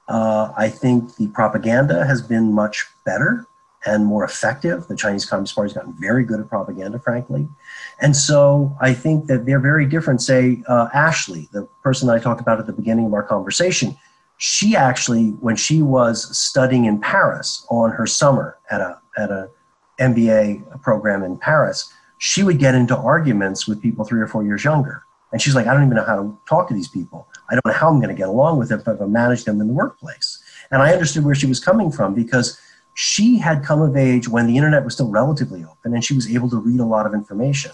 [0.09, 3.47] Uh, I think the propaganda has been much better
[3.85, 4.87] and more effective.
[4.89, 7.49] The Chinese Communist Party has gotten very good at propaganda, frankly.
[8.01, 10.21] And so I think that they're very different.
[10.23, 13.97] Say, uh, Ashley, the person I talked about at the beginning of our conversation,
[14.39, 19.49] she actually, when she was studying in Paris on her summer at a, at a
[19.99, 24.65] MBA program in Paris, she would get into arguments with people three or four years
[24.65, 25.06] younger.
[25.33, 27.29] And she's like, I don't even know how to talk to these people.
[27.51, 29.61] I don't know how I'm going to get along with them if I manage them
[29.61, 30.43] in the workplace.
[30.71, 32.59] And I understood where she was coming from because
[32.95, 36.33] she had come of age when the internet was still relatively open and she was
[36.33, 37.73] able to read a lot of information.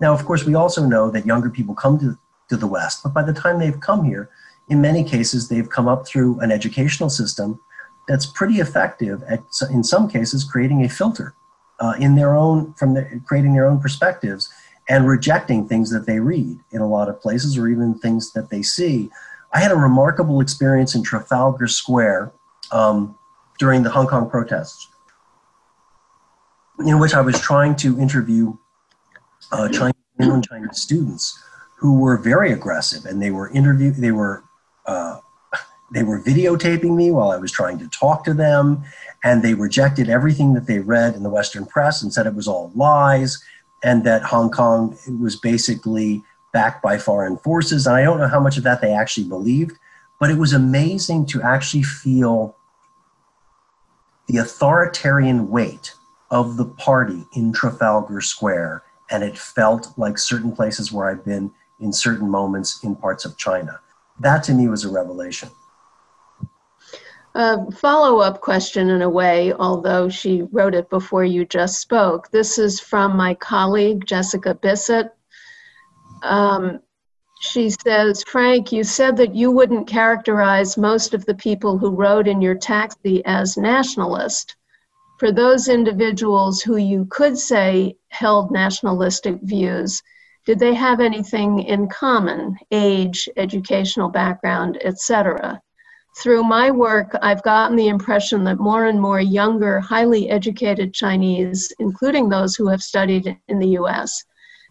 [0.00, 2.16] Now, of course, we also know that younger people come to,
[2.48, 4.30] to the West, but by the time they've come here,
[4.68, 7.60] in many cases, they've come up through an educational system
[8.06, 11.34] that's pretty effective at, in some cases, creating a filter
[11.80, 14.52] uh, in their own, from the, creating their own perspectives
[14.88, 18.50] and rejecting things that they read in a lot of places or even things that
[18.50, 19.10] they see.
[19.52, 22.32] I had a remarkable experience in Trafalgar Square.
[22.72, 23.16] Um,
[23.60, 24.88] during the Hong Kong protests,
[26.84, 28.56] in which I was trying to interview
[29.52, 29.94] uh, Chinese
[30.48, 31.38] Chinese students
[31.76, 34.42] who were very aggressive, and they were interview they were
[34.86, 35.18] uh,
[35.92, 38.82] they were videotaping me while I was trying to talk to them,
[39.22, 42.48] and they rejected everything that they read in the Western press and said it was
[42.48, 43.44] all lies,
[43.82, 46.22] and that Hong Kong was basically
[46.52, 47.86] backed by foreign forces.
[47.86, 49.78] And I don't know how much of that they actually believed,
[50.18, 52.56] but it was amazing to actually feel
[54.26, 55.94] the authoritarian weight
[56.30, 61.50] of the party in Trafalgar Square, and it felt like certain places where I've been
[61.80, 63.80] in certain moments in parts of China.
[64.20, 65.50] That to me was a revelation.
[67.34, 72.28] A follow up question, in a way, although she wrote it before you just spoke.
[72.32, 75.12] This is from my colleague, Jessica Bissett.
[76.24, 76.80] Um,
[77.40, 82.26] she says, Frank, you said that you wouldn't characterize most of the people who rode
[82.26, 84.56] in your taxi as nationalist.
[85.18, 90.02] For those individuals who you could say held nationalistic views,
[90.46, 95.62] did they have anything in common age educational background etc
[96.16, 101.72] through my work i've gotten the impression that more and more younger highly educated chinese
[101.78, 104.24] including those who have studied in the us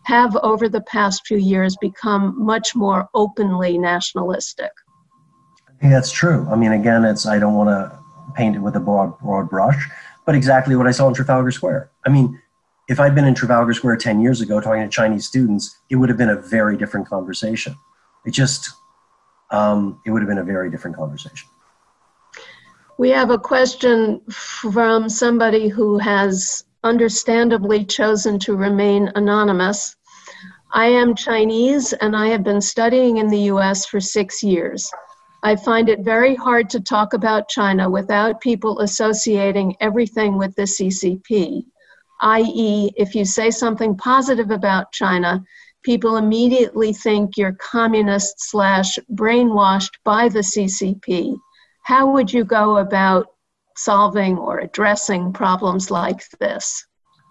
[0.04, 4.72] have over the past few years become much more openly nationalistic.
[5.82, 6.48] That's true.
[6.52, 7.98] I mean, again, it's I don't want to
[8.36, 9.88] paint it with a broad broad brush,
[10.26, 11.90] but exactly what I saw in Trafalgar Square.
[12.06, 12.40] I mean,
[12.88, 16.10] if I'd been in Trafalgar Square 10 years ago talking to Chinese students, it would
[16.10, 17.76] have been a very different conversation.
[18.26, 18.72] It just,
[19.52, 21.48] um, it would have been a very different conversation.
[22.98, 29.96] We have a question from somebody who has understandably chosen to remain anonymous.
[30.74, 34.92] I am Chinese and I have been studying in the US for six years.
[35.42, 40.64] I find it very hard to talk about China without people associating everything with the
[40.64, 41.64] CCP,
[42.22, 45.42] i.e., if you say something positive about China,
[45.84, 51.38] people immediately think you're communist slash brainwashed by the CCP.
[51.84, 53.28] How would you go about
[53.76, 56.86] solving or addressing problems like this?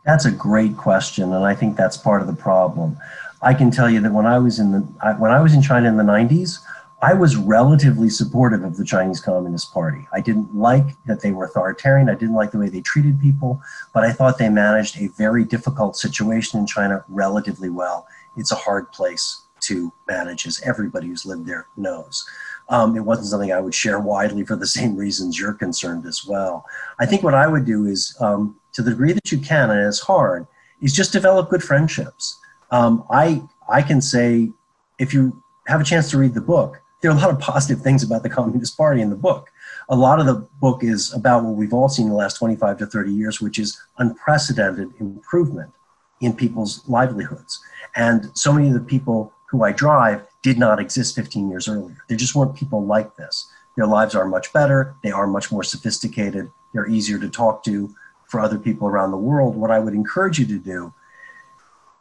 [0.05, 2.97] That's a great question, and I think that's part of the problem.
[3.43, 4.81] I can tell you that when I was in the
[5.19, 6.59] when I was in China in the 90s,
[7.01, 10.05] I was relatively supportive of the Chinese Communist Party.
[10.13, 12.09] I didn't like that they were authoritarian.
[12.09, 13.63] I didn't like the way they treated people,
[13.95, 18.09] but I thought they managed a very difficult situation in China relatively well.
[18.39, 22.25] It's a hard place to manage, as everybody who's lived there knows.
[22.69, 26.25] Um, it wasn't something I would share widely for the same reasons you're concerned as
[26.25, 26.65] well.
[27.01, 29.81] I think what I would do is, um, to the degree that you can, and
[29.81, 30.47] it's hard,
[30.81, 32.39] is just develop good friendships.
[32.71, 34.53] Um, I I can say,
[34.99, 37.83] if you have a chance to read the book, there are a lot of positive
[37.83, 39.51] things about the Communist Party in the book.
[39.89, 42.79] A lot of the book is about what we've all seen in the last 25
[42.79, 45.73] to 30 years, which is unprecedented improvement
[46.21, 47.61] in people's livelihoods.
[47.99, 51.99] And so many of the people who I drive did not exist 15 years earlier.
[52.09, 53.51] There just weren't people like this.
[53.77, 57.95] Their lives are much better, they are much more sophisticated, they're easier to talk to
[58.29, 59.57] for other people around the world.
[59.57, 60.95] What I would encourage you to do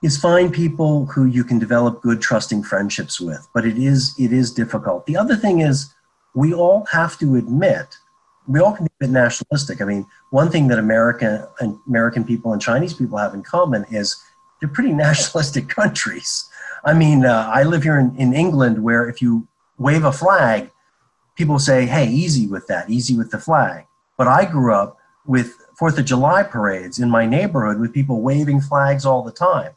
[0.04, 4.32] is find people who you can develop good trusting friendships with but it is it
[4.32, 5.94] is difficult the other thing is
[6.36, 7.98] we all have to admit
[8.48, 11.44] we all can be a bit nationalistic i mean one thing that american
[11.88, 14.24] american people and chinese people have in common is
[14.60, 16.50] they're pretty nationalistic countries.
[16.84, 19.48] I mean uh, i live here in, in england where if you
[19.78, 20.72] wave a flag
[21.36, 23.86] people say hey easy with that easy with the flag.
[24.18, 28.62] But i grew up with fourth of july parades in my neighborhood with people waving
[28.62, 29.74] flags all the time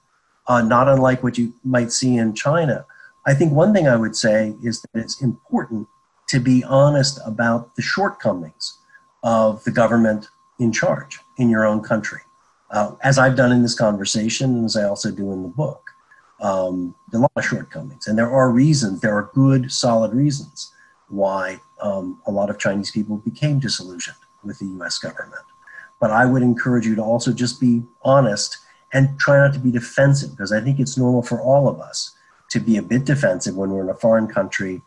[0.50, 2.84] uh, not unlike what you might see in China.
[3.24, 5.86] I think one thing I would say is that it's important
[6.28, 8.78] to be honest about the shortcomings
[9.22, 10.26] of the government
[10.58, 12.22] in charge in your own country,
[12.70, 15.90] uh, as I've done in this conversation, and as I also do in the book.
[16.40, 20.14] Um, there are a lot of shortcomings, and there are reasons, there are good, solid
[20.14, 20.72] reasons
[21.08, 25.42] why um, a lot of Chinese people became disillusioned with the US government.
[26.00, 28.56] But I would encourage you to also just be honest
[28.92, 32.16] and try not to be defensive because I think it's normal for all of us
[32.50, 34.82] to be a bit defensive when we're in a foreign country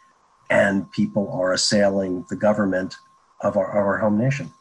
[0.49, 2.95] and people are assailing the government
[3.41, 4.51] of our, of our home nation.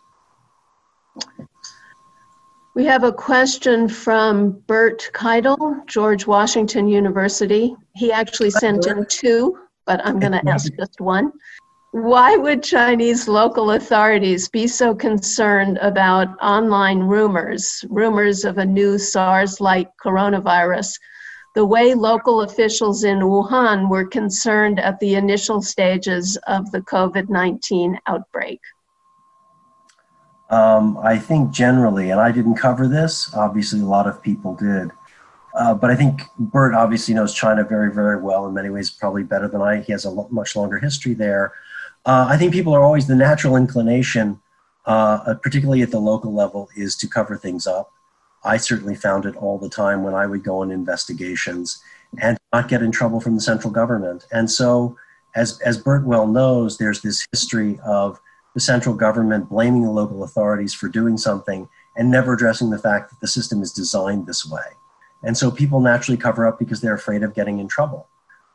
[2.75, 7.77] We have a question from Bert Keidel, George Washington University.
[7.95, 11.33] He actually sent in two, but I'm going to ask just one.
[11.91, 18.97] Why would Chinese local authorities be so concerned about online rumors, rumors of a new
[18.97, 20.95] SARS like coronavirus,
[21.55, 27.29] the way local officials in Wuhan were concerned at the initial stages of the COVID
[27.29, 28.61] 19 outbreak?
[30.53, 34.91] Um, I think generally, and I didn't cover this, obviously, a lot of people did.
[35.55, 39.23] Uh, but I think Bert obviously knows China very, very well in many ways, probably
[39.23, 39.81] better than I.
[39.81, 41.55] He has a much longer history there.
[42.05, 44.41] Uh, I think people are always the natural inclination,
[44.87, 47.91] uh, uh, particularly at the local level, is to cover things up.
[48.45, 51.83] I certainly found it all the time when I would go on investigations
[52.21, 54.27] and not get in trouble from the central government.
[54.33, 54.99] And so,
[55.35, 58.21] as, as Bert well knows, there's this history of
[58.55, 63.11] the central government blaming the local authorities for doing something and never addressing the fact
[63.11, 64.77] that the system is designed this way.
[65.23, 68.09] And so people naturally cover up because they're afraid of getting in trouble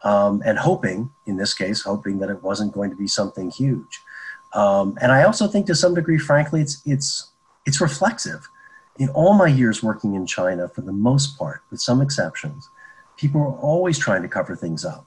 [0.03, 4.01] um, and hoping, in this case, hoping that it wasn't going to be something huge.
[4.53, 7.31] Um, and I also think, to some degree, frankly, it's it's
[7.65, 8.47] it's reflexive.
[8.97, 12.69] In all my years working in China, for the most part, with some exceptions,
[13.17, 15.05] people are always trying to cover things up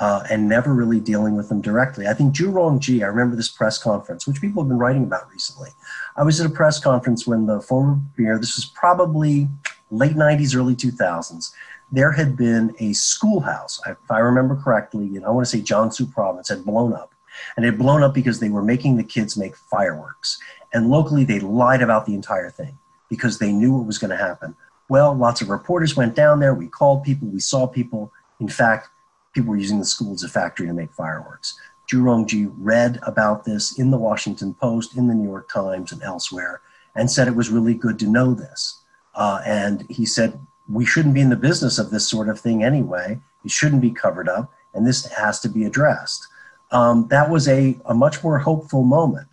[0.00, 2.08] uh, and never really dealing with them directly.
[2.08, 5.30] I think Zhu Rongji, I remember this press conference, which people have been writing about
[5.30, 5.70] recently.
[6.16, 9.48] I was at a press conference when the former premier, this was probably
[9.90, 11.52] late 90s, early 2000s,
[11.92, 16.10] there had been a schoolhouse, if I remember correctly, and I want to say Jiangsu
[16.10, 17.14] province had blown up.
[17.56, 20.38] And it had blown up because they were making the kids make fireworks.
[20.72, 22.78] And locally, they lied about the entire thing
[23.08, 24.54] because they knew what was going to happen.
[24.88, 26.54] Well, lots of reporters went down there.
[26.54, 28.12] We called people, we saw people.
[28.40, 28.88] In fact,
[29.34, 31.58] people were using the school as a factory to make fireworks.
[31.90, 36.02] Zhu Rongji read about this in the Washington Post, in the New York Times, and
[36.02, 36.60] elsewhere,
[36.94, 38.80] and said it was really good to know this.
[39.14, 42.62] Uh, and he said we shouldn't be in the business of this sort of thing
[42.62, 43.18] anyway.
[43.44, 46.26] It shouldn't be covered up, and this has to be addressed.
[46.70, 49.26] Um, that was a, a much more hopeful moment.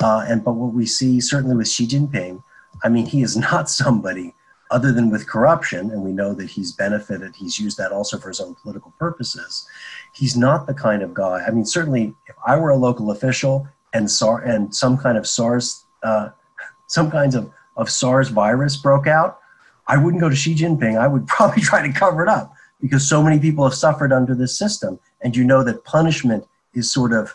[0.00, 2.42] Uh, and but what we see certainly with Xi Jinping,
[2.82, 4.34] I mean, he is not somebody
[4.70, 7.34] other than with corruption, and we know that he's benefited.
[7.34, 9.66] He's used that also for his own political purposes.
[10.14, 11.42] He's not the kind of guy.
[11.46, 15.26] I mean, certainly, if I were a local official and SAR and some kind of
[15.26, 16.30] SARS, uh,
[16.86, 19.38] some kinds of, of SARS virus broke out,
[19.86, 20.98] I wouldn't go to Xi Jinping.
[20.98, 24.34] I would probably try to cover it up because so many people have suffered under
[24.34, 25.00] this system.
[25.22, 27.34] And you know that punishment is sort of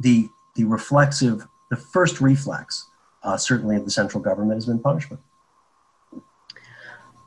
[0.00, 2.88] the, the reflexive, the first reflex,
[3.22, 5.22] uh, certainly of the central government, has been punishment.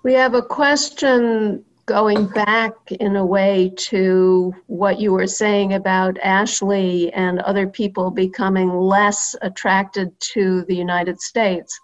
[0.07, 6.17] We have a question going back in a way to what you were saying about
[6.19, 11.77] Ashley and other people becoming less attracted to the United States.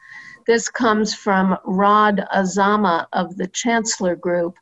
[0.47, 4.55] This comes from Rod Azama of the Chancellor Group.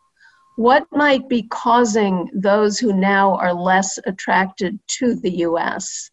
[0.55, 6.09] What might be causing those who now are less attracted to the US?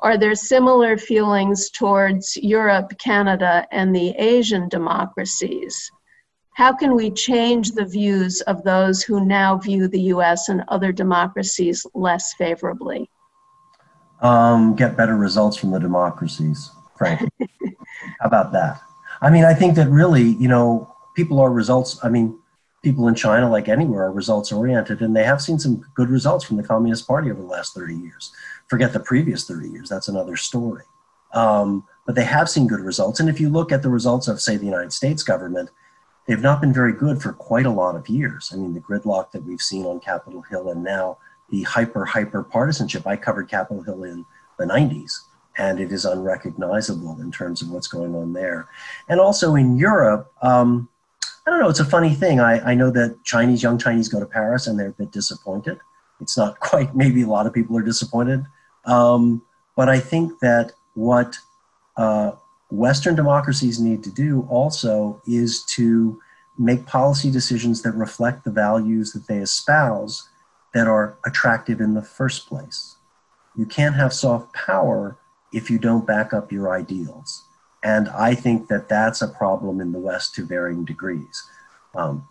[0.00, 5.92] Are there similar feelings towards Europe, Canada, and the Asian democracies?
[6.58, 10.92] How can we change the views of those who now view the US and other
[10.92, 13.08] democracies less favorably?
[14.20, 17.30] um, get better results from the democracies, frankly.
[18.20, 18.80] How about that?
[19.20, 21.98] I mean, I think that really, you know, people are results.
[22.02, 22.38] I mean,
[22.82, 26.44] people in China, like anywhere, are results oriented, and they have seen some good results
[26.44, 28.32] from the Communist Party over the last 30 years.
[28.68, 30.84] Forget the previous 30 years, that's another story.
[31.34, 33.20] Um, but they have seen good results.
[33.20, 35.70] And if you look at the results of, say, the United States government,
[36.28, 38.52] they've not been very good for quite a lot of years.
[38.52, 41.16] I mean, the gridlock that we've seen on Capitol Hill and now
[41.48, 43.06] the hyper, hyper partisanship.
[43.06, 44.26] I covered Capitol Hill in
[44.58, 45.12] the 90s,
[45.56, 48.68] and it is unrecognizable in terms of what's going on there.
[49.08, 50.90] And also in Europe, um,
[51.46, 52.40] I don't know, it's a funny thing.
[52.40, 55.80] I, I know that Chinese, young Chinese go to Paris and they're a bit disappointed.
[56.20, 58.44] It's not quite, maybe a lot of people are disappointed.
[58.84, 59.42] Um,
[59.74, 61.38] but I think that what
[61.96, 62.32] uh,
[62.70, 66.20] Western democracies need to do also is to
[66.58, 70.28] make policy decisions that reflect the values that they espouse
[70.74, 72.96] that are attractive in the first place.
[73.56, 75.16] You can't have soft power
[75.52, 77.44] if you don't back up your ideals.
[77.82, 81.48] And I think that that's a problem in the West to varying degrees.
[81.94, 82.26] Um,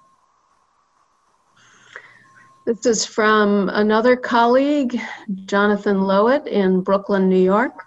[2.66, 5.00] this is from another colleague,
[5.46, 7.87] Jonathan Lowett in Brooklyn, New York.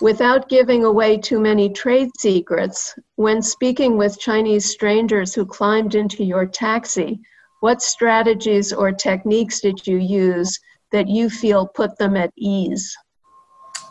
[0.00, 6.24] Without giving away too many trade secrets, when speaking with Chinese strangers who climbed into
[6.24, 7.20] your taxi,
[7.60, 10.58] what strategies or techniques did you use
[10.90, 12.94] that you feel put them at ease?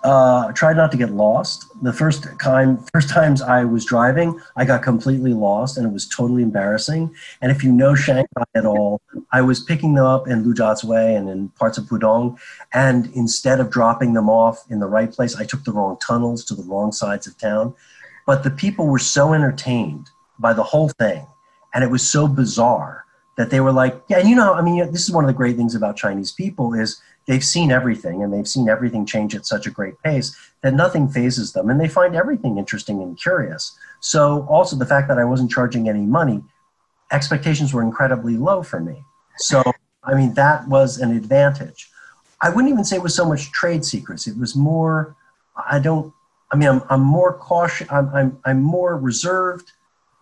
[0.04, 1.66] Uh, tried not to get lost.
[1.82, 6.08] The first time, first times I was driving, I got completely lost, and it was
[6.08, 7.16] totally embarrassing.
[7.42, 9.02] And if you know Shanghai at all,
[9.32, 12.38] I was picking them up in Lujiazui and in parts of Pudong,
[12.74, 16.44] and instead of dropping them off in the right place, I took the wrong tunnels
[16.46, 17.74] to the wrong sides of town.
[18.26, 21.26] But the people were so entertained by the whole thing,
[21.74, 23.06] and it was so bizarre
[23.38, 25.34] that they were like, "Yeah, and you know, I mean, this is one of the
[25.34, 29.46] great things about Chinese people is." They've seen everything and they've seen everything change at
[29.46, 33.78] such a great pace that nothing phases them and they find everything interesting and curious.
[34.00, 36.44] So, also the fact that I wasn't charging any money,
[37.12, 39.04] expectations were incredibly low for me.
[39.38, 39.64] So,
[40.04, 41.90] I mean, that was an advantage.
[42.42, 44.28] I wouldn't even say it was so much trade secrets.
[44.28, 45.16] It was more,
[45.70, 46.14] I don't,
[46.52, 49.72] I mean, I'm, I'm more cautious, I'm, I'm, I'm more reserved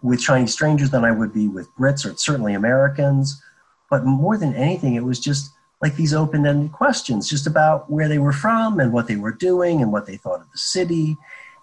[0.04, 3.42] with Chinese strangers than I would be with Brits or certainly Americans.
[3.90, 5.52] But more than anything, it was just,
[5.82, 9.82] like these open-ended questions just about where they were from and what they were doing
[9.82, 11.18] and what they thought of the city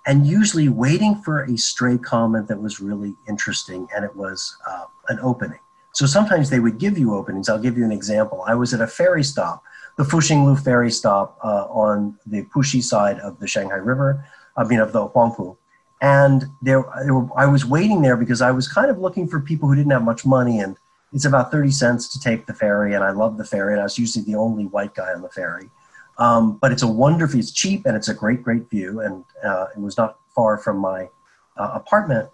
[0.07, 4.85] and usually waiting for a stray comment that was really interesting and it was uh,
[5.09, 5.59] an opening.
[5.93, 7.49] So sometimes they would give you openings.
[7.49, 8.45] I'll give you an example.
[8.47, 9.63] I was at a ferry stop
[9.99, 14.25] the fuxinglu ferry stop uh, on the puxi side of the shanghai river
[14.57, 15.57] i mean of the huangpu.
[16.01, 19.41] And there, there were, i was waiting there because i was kind of looking for
[19.41, 20.77] people who didn't have much money and
[21.13, 23.85] it's about 30 cents to take the ferry, and I love the ferry, and I
[23.85, 25.71] was usually the only white guy on the ferry.
[26.19, 29.67] Um, but it's a wonderful, it's cheap, and it's a great, great view, and uh,
[29.75, 31.09] it was not far from my
[31.57, 32.29] uh, apartment.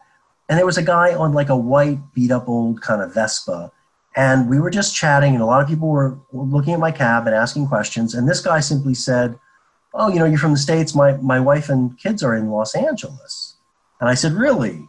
[0.48, 3.70] And there was a guy on like a white, beat up old kind of Vespa,
[4.16, 7.26] and we were just chatting, and a lot of people were looking at my cab
[7.26, 8.14] and asking questions.
[8.14, 9.38] And this guy simply said,
[9.92, 10.94] "Oh, you know, you're from the states.
[10.94, 13.56] My my wife and kids are in Los Angeles."
[14.00, 14.88] And I said, "Really?"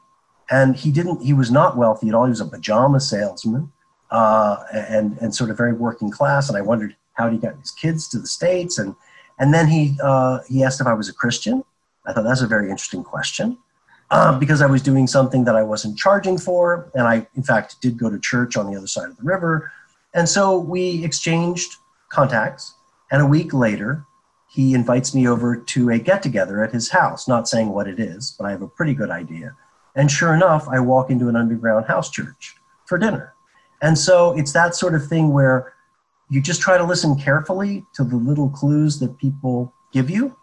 [0.52, 1.24] And he didn't.
[1.24, 2.26] He was not wealthy at all.
[2.26, 3.72] He was a pajama salesman
[4.16, 6.47] uh, and and sort of very working class.
[6.47, 8.78] And I wondered how he got his kids to the states.
[8.78, 8.95] And
[9.39, 11.63] and then he uh, he asked if I was a Christian.
[12.05, 13.57] I thought that's a very interesting question
[14.11, 17.82] uh, because I was doing something that I wasn't charging for, and I in fact
[17.82, 19.72] did go to church on the other side of the river.
[20.13, 21.76] And so we exchanged
[22.09, 22.74] contacts.
[23.11, 24.05] And a week later,
[24.49, 27.99] he invites me over to a get together at his house, not saying what it
[27.99, 29.55] is, but I have a pretty good idea.
[29.95, 32.55] And sure enough, I walk into an underground house church
[32.86, 33.35] for dinner.
[33.82, 35.73] And so it's that sort of thing where
[36.30, 40.36] you just try to listen carefully to the little clues that people give you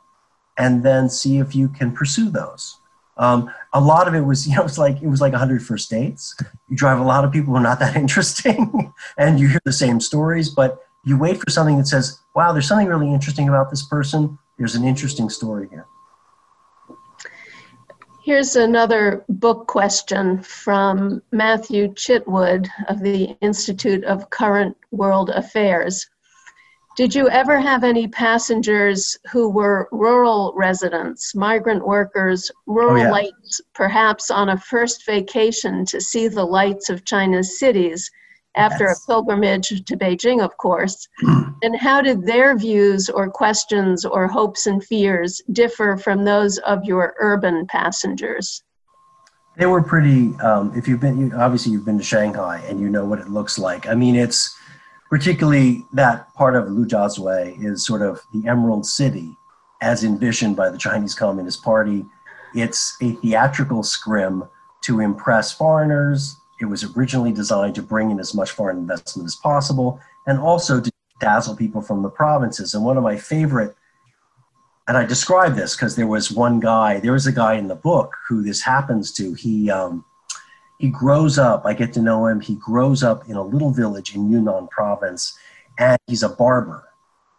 [0.59, 2.79] and then see if you can pursue those.
[3.17, 5.91] Um, a lot of it was, you know, it's like it was like 100 first
[5.91, 6.37] dates.
[6.69, 9.73] You drive a lot of people who are not that interesting, and you hear the
[9.73, 10.49] same stories.
[10.49, 14.39] But you wait for something that says, "Wow, there's something really interesting about this person.
[14.59, 15.87] There's an interesting story here."
[18.25, 26.09] Here's another book question from Matthew Chitwood of the Institute of Current World Affairs.
[26.97, 33.11] Did you ever have any passengers who were rural residents, migrant workers, rural oh, yeah.
[33.11, 38.09] lights, perhaps on a first vacation to see the lights of China's cities
[38.57, 39.03] after yes.
[39.03, 41.09] a pilgrimage to Beijing, of course.
[41.63, 46.85] and how did their views or questions or hopes and fears differ from those of
[46.85, 48.63] your urban passengers?
[49.57, 50.35] They were pretty.
[50.41, 53.29] Um, if you've been, you, obviously, you've been to Shanghai and you know what it
[53.29, 53.87] looks like.
[53.87, 54.57] I mean, it's
[55.11, 59.31] particularly that part of Lujiazui is sort of the Emerald City,
[59.83, 62.05] as envisioned by the Chinese Communist Party.
[62.55, 64.45] It's a theatrical scrim
[64.85, 66.37] to impress foreigners.
[66.63, 70.81] It was originally designed to bring in as much foreign investment as possible and also
[70.81, 72.73] to dazzle people from the provinces.
[72.73, 73.75] And one of my favorite,
[74.87, 77.75] and I describe this because there was one guy, there was a guy in the
[77.75, 79.35] book who this happens to.
[79.35, 80.05] He, um,
[80.79, 84.15] he grows up, I get to know him, he grows up in a little village
[84.15, 85.37] in Yunnan province,
[85.81, 86.89] and he's a barber.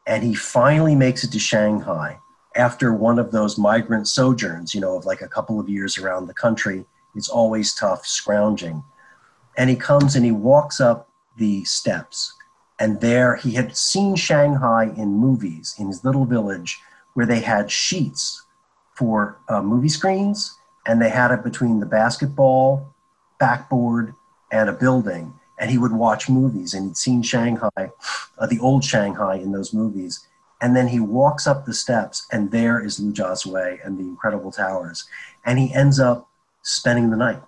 [0.06, 2.20] And he finally makes it to Shanghai
[2.58, 6.28] after one of those migrant sojourns, you know, of like a couple of years around
[6.28, 6.84] the country.
[7.16, 8.84] It's always tough, scrounging.
[9.58, 12.34] And he comes and he walks up the steps.
[12.80, 16.80] And there he had seen Shanghai in movies in his little village
[17.14, 18.44] where they had sheets
[18.96, 22.94] for uh, movie screens and they had it between the basketball
[23.40, 24.14] backboard
[24.52, 25.34] and a building.
[25.60, 29.74] And he would watch movies and he'd seen shanghai uh, the old shanghai in those
[29.74, 30.28] movies.
[30.62, 35.06] And then he walks up the steps and there is Lujiazui and the incredible towers.
[35.46, 36.30] And he ends up
[36.64, 37.42] spending the night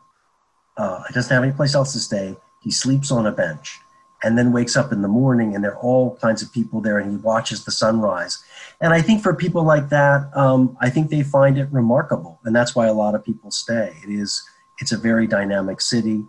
[0.78, 2.36] uh, he doesn't have any place else to stay.
[2.61, 3.80] He sleeps on a bench
[4.23, 6.97] and then wakes up in the morning and there are all kinds of people there
[6.97, 8.43] and he watches the sunrise.
[8.82, 12.39] And i think for people like that um, i think they find it remarkable.
[12.43, 13.95] And that's why a lot of people stay.
[14.03, 14.43] It is
[14.80, 16.26] it's a very dynamic city.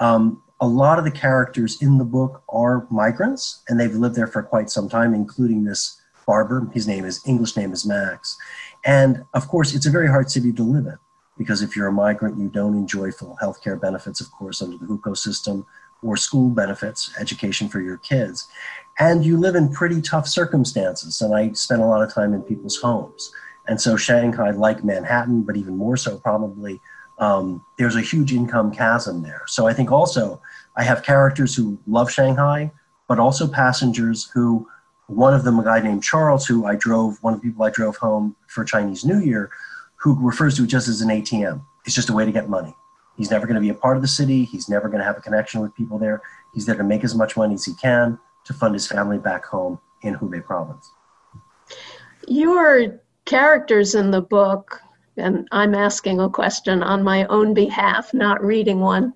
[0.00, 4.26] Um, a lot of the characters in the book are migrants, and they've lived there
[4.26, 6.68] for quite some time, including this barber.
[6.72, 8.36] His name is English name is Max,
[8.84, 10.98] and of course, it's a very hard city to live in
[11.36, 14.76] because if you're a migrant, you don't enjoy full health care benefits, of course, under
[14.78, 15.66] the hukou system
[16.02, 18.48] or school benefits, education for your kids,
[18.98, 21.20] and you live in pretty tough circumstances.
[21.20, 23.32] And I spent a lot of time in people's homes,
[23.66, 26.80] and so Shanghai, like Manhattan, but even more so, probably
[27.18, 29.42] um, there's a huge income chasm there.
[29.46, 30.40] So I think also
[30.76, 32.70] I have characters who love Shanghai,
[33.08, 34.68] but also passengers who,
[35.06, 37.70] one of them, a guy named Charles, who I drove, one of the people I
[37.70, 39.50] drove home for Chinese New Year,
[40.04, 41.64] who refers to it just as an ATM.
[41.84, 42.74] It's just a way to get money.
[43.16, 44.44] He's never going to be a part of the city.
[44.44, 46.22] He's never going to have a connection with people there.
[46.52, 49.44] He's there to make as much money as he can to fund his family back
[49.44, 50.90] home in Hubei province.
[52.28, 54.80] Your characters in the book
[55.16, 59.14] and I'm asking a question on my own behalf, not reading one,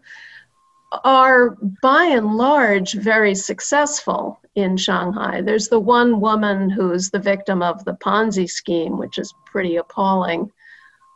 [1.05, 5.43] are by and large very successful in Shanghai.
[5.43, 10.51] There's the one woman who's the victim of the Ponzi scheme, which is pretty appalling.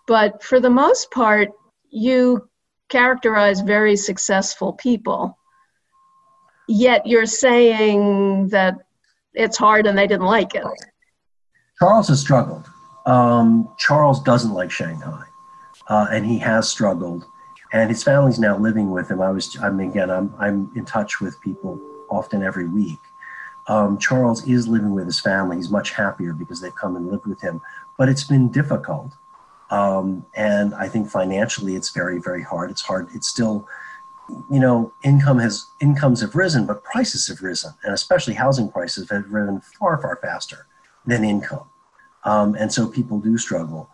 [0.06, 1.50] But for the most part,
[1.90, 2.48] you
[2.88, 5.38] characterize very successful people.
[6.68, 8.76] Yet you're saying that
[9.34, 10.64] it's hard and they didn't like it.
[11.78, 12.68] Charles has struggled.
[13.06, 15.24] Um, Charles doesn't like Shanghai,
[15.88, 17.24] uh, and he has struggled.
[17.72, 19.20] And his family's now living with him.
[19.20, 21.80] I was, I mean, again, I'm, I'm in touch with people
[22.10, 22.98] often every week.
[23.66, 25.56] Um, Charles is living with his family.
[25.56, 27.60] He's much happier because they've come and lived with him.
[27.96, 29.12] But it's been difficult.
[29.72, 32.70] Um, and I think financially it's very, very hard.
[32.70, 33.08] It's hard.
[33.14, 33.66] It's still,
[34.50, 39.08] you know, income has incomes have risen, but prices have risen, and especially housing prices
[39.10, 40.66] have risen far, far faster
[41.06, 41.64] than income.
[42.24, 43.88] Um, and so people do struggle.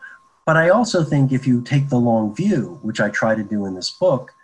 [0.45, 3.64] But I also think if you take the long view, which I try to do
[3.64, 4.35] in this book,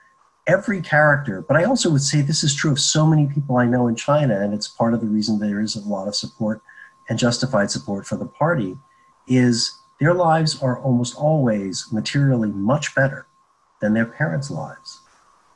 [0.47, 3.67] every character, but I also would say this is true of so many people I
[3.67, 6.63] know in China, and it's part of the reason there is a lot of support
[7.09, 8.79] and justified support for the party,
[9.27, 13.27] is their lives are almost always materially much better
[13.81, 15.01] than their parents' lives.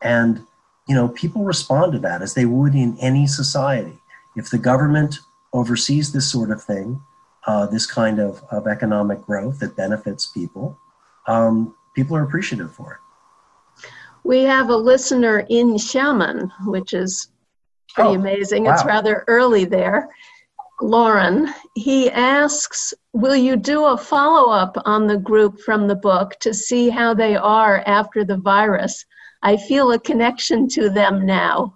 [0.02, 0.46] And,
[0.86, 3.98] you know, people respond to that as they would in any society.
[4.36, 5.18] If the government
[5.52, 7.00] oversees this sort of thing,
[7.46, 10.78] uh, this kind of, of economic growth that benefits people,
[11.26, 13.88] um, people are appreciative for it.
[14.24, 17.28] We have a listener in Xiamen, which is
[17.94, 18.64] pretty oh, amazing.
[18.64, 18.74] Wow.
[18.74, 20.10] It's rather early there.
[20.80, 26.38] Lauren, he asks, will you do a follow up on the group from the book
[26.40, 29.04] to see how they are after the virus?
[29.42, 31.74] I feel a connection to them now.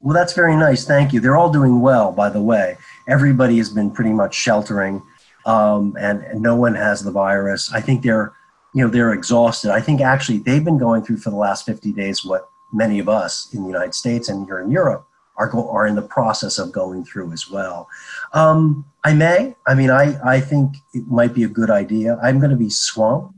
[0.00, 0.84] Well, that's very nice.
[0.84, 1.20] Thank you.
[1.20, 2.76] They're all doing well, by the way.
[3.08, 5.02] Everybody has been pretty much sheltering,
[5.46, 7.72] um, and, and no one has the virus.
[7.72, 8.32] I think they're,
[8.74, 9.70] you know, they're exhausted.
[9.70, 13.08] I think actually they've been going through for the last 50 days what many of
[13.08, 15.06] us in the United States and here in Europe
[15.36, 17.88] are go- are in the process of going through as well.
[18.32, 19.54] Um, I may.
[19.66, 22.18] I mean, I I think it might be a good idea.
[22.22, 23.34] I'm going to be swamped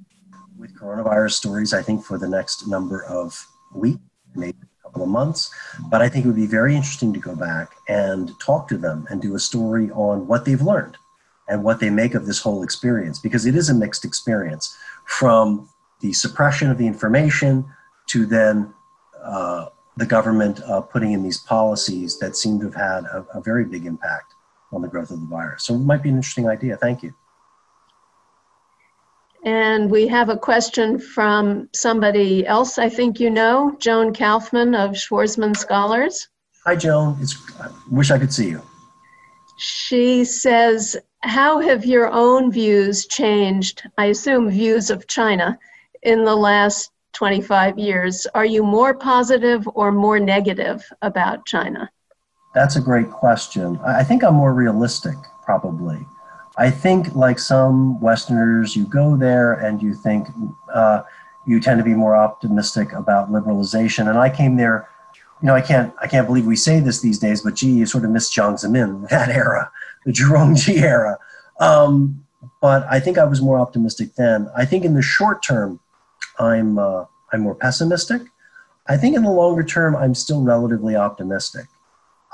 [0.59, 1.73] with coronavirus stories.
[1.73, 4.01] I think for the next number of weeks,
[4.35, 5.51] maybe a couple of months.
[5.91, 9.07] But I think it would be very interesting to go back and talk to them
[9.11, 10.97] and do a story on what they've learned
[11.49, 15.69] and what they make of this whole experience, because it is a mixed experience from
[16.01, 17.65] the suppression of the information
[18.09, 18.73] to then
[19.23, 19.67] uh,
[19.97, 23.65] the government uh, putting in these policies that seem to have had a, a very
[23.65, 24.35] big impact
[24.73, 25.65] on the growth of the virus.
[25.65, 26.77] So it might be an interesting idea.
[26.77, 27.15] Thank you.
[29.45, 34.93] And we have a question from somebody else I think you know, Joan Kaufman of
[34.93, 36.29] Schwarzman Scholars.
[36.65, 37.17] Hi, Joan.
[37.21, 38.61] It's, I wish I could see you.
[39.57, 43.85] She says, How have your own views changed?
[43.97, 45.57] I assume views of China
[46.03, 48.27] in the last 25 years.
[48.35, 51.91] Are you more positive or more negative about China?
[52.55, 53.81] That's a great question.
[53.87, 55.99] I think I'm more realistic, probably.
[56.59, 60.29] I think, like some Westerners, you go there and you think
[60.73, 61.03] uh,
[61.47, 64.09] you tend to be more optimistic about liberalization.
[64.09, 64.89] And I came there,
[65.43, 67.87] you know, I can't, I can't believe we say this these days, but gee, you
[67.87, 69.71] sort of miss Jiang Zemin, that era,
[70.05, 71.19] the Zhu Rongji era.
[71.61, 72.25] Um,
[72.61, 74.51] but I think I was more optimistic then.
[74.57, 75.81] I think in the short term,
[76.39, 78.23] I'm uh, I'm more pessimistic.
[78.89, 81.67] I think in the longer term, I'm still relatively optimistic.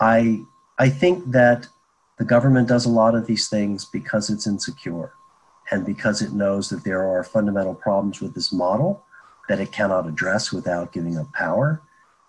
[0.00, 0.42] I
[0.78, 1.68] I think that
[2.18, 5.12] the government does a lot of these things because it's insecure
[5.70, 9.02] and because it knows that there are fundamental problems with this model
[9.48, 11.82] that it cannot address without giving up power.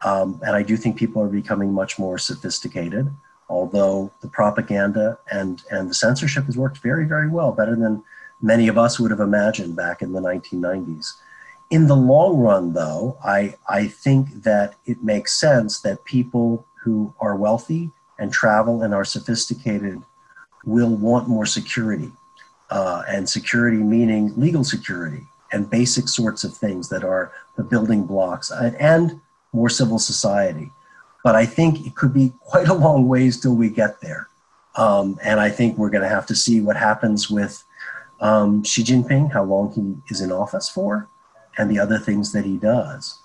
[0.03, 3.13] Um, and I do think people are becoming much more sophisticated,
[3.49, 8.03] although the propaganda and, and the censorship has worked very, very well, better than
[8.41, 11.13] many of us would have imagined back in the 1990s.
[11.73, 17.11] In the long run, though, I, I think that it makes sense that people who
[17.19, 19.99] are wealthy and travel and are sophisticated
[20.65, 22.11] will want more security.
[22.69, 28.05] Uh, and security meaning legal security and basic sorts of things that are the building
[28.05, 29.19] blocks and, and
[29.51, 30.69] more civil society.
[31.23, 34.27] But I think it could be quite a long ways till we get there.
[34.75, 37.63] Um, and I think we're going to have to see what happens with
[38.21, 41.09] um, Xi Jinping, how long he is in office for,
[41.57, 43.19] and the other things that he does.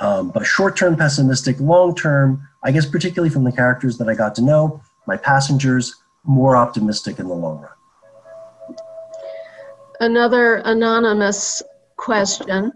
[0.00, 4.14] Um, but short term pessimistic, long term, I guess, particularly from the characters that I
[4.14, 8.76] got to know, my passengers, more optimistic in the long run.
[10.00, 11.62] Another anonymous
[11.96, 12.72] question.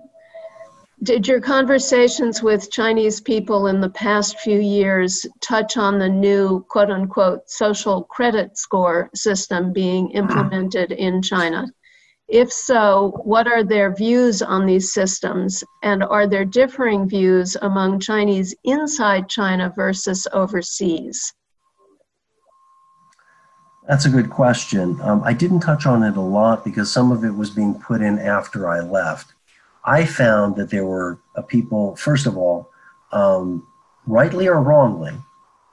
[1.03, 6.65] Did your conversations with Chinese people in the past few years touch on the new
[6.69, 11.67] quote unquote social credit score system being implemented in China?
[12.29, 15.65] If so, what are their views on these systems?
[15.83, 21.33] And are there differing views among Chinese inside China versus overseas?
[23.89, 25.01] That's a good question.
[25.01, 28.03] Um, I didn't touch on it a lot because some of it was being put
[28.03, 29.33] in after I left.
[29.83, 32.69] I found that there were people, first of all,
[33.11, 33.67] um,
[34.07, 35.15] rightly or wrongly,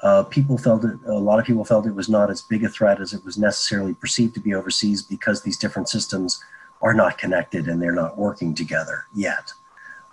[0.02, 2.70] uh, people felt it, a lot of people felt it was not as big a
[2.70, 6.44] threat as it was necessarily perceived to be overseas because these different systems
[6.82, 9.52] are not connected and they're not working together yet.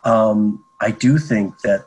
[0.05, 1.87] Um, I do think that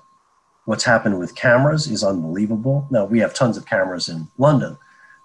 [0.66, 2.88] what's happened with cameras is unbelievable.
[2.89, 4.78] Now, we have tons of cameras in London,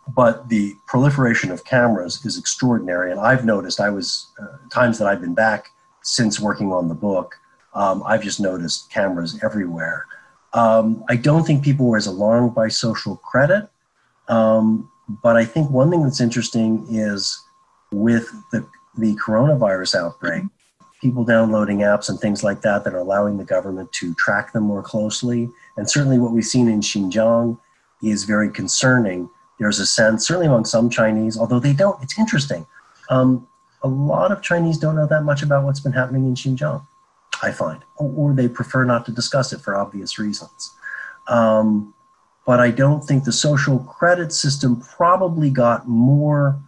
[0.08, 3.10] but the proliferation of cameras is extraordinary.
[3.10, 6.94] And I've noticed, I was, uh, times that I've been back since working on the
[6.94, 7.36] book,
[7.74, 10.06] um, I've just noticed cameras everywhere.
[10.52, 13.68] Um, I don't think people were as alarmed by social credit.
[14.28, 14.90] Um,
[15.22, 17.38] but I think one thing that's interesting is
[17.90, 20.44] with the, the coronavirus outbreak,
[21.00, 24.64] people downloading apps and things like that that are allowing the government to track them
[24.64, 25.50] more closely.
[25.76, 27.58] And certainly what we've seen in Xinjiang
[28.02, 29.28] is very concerning.
[29.58, 32.66] There's a sense, certainly among some Chinese, although they don't, it's interesting.
[33.08, 33.46] Um,
[33.82, 36.86] a lot of Chinese don't know that much about what's been happening in Xinjiang.
[37.42, 40.72] I find, or they prefer not to discuss it for obvious reasons.
[41.28, 41.94] Um,
[42.46, 46.60] but I don't think the social credit system probably got more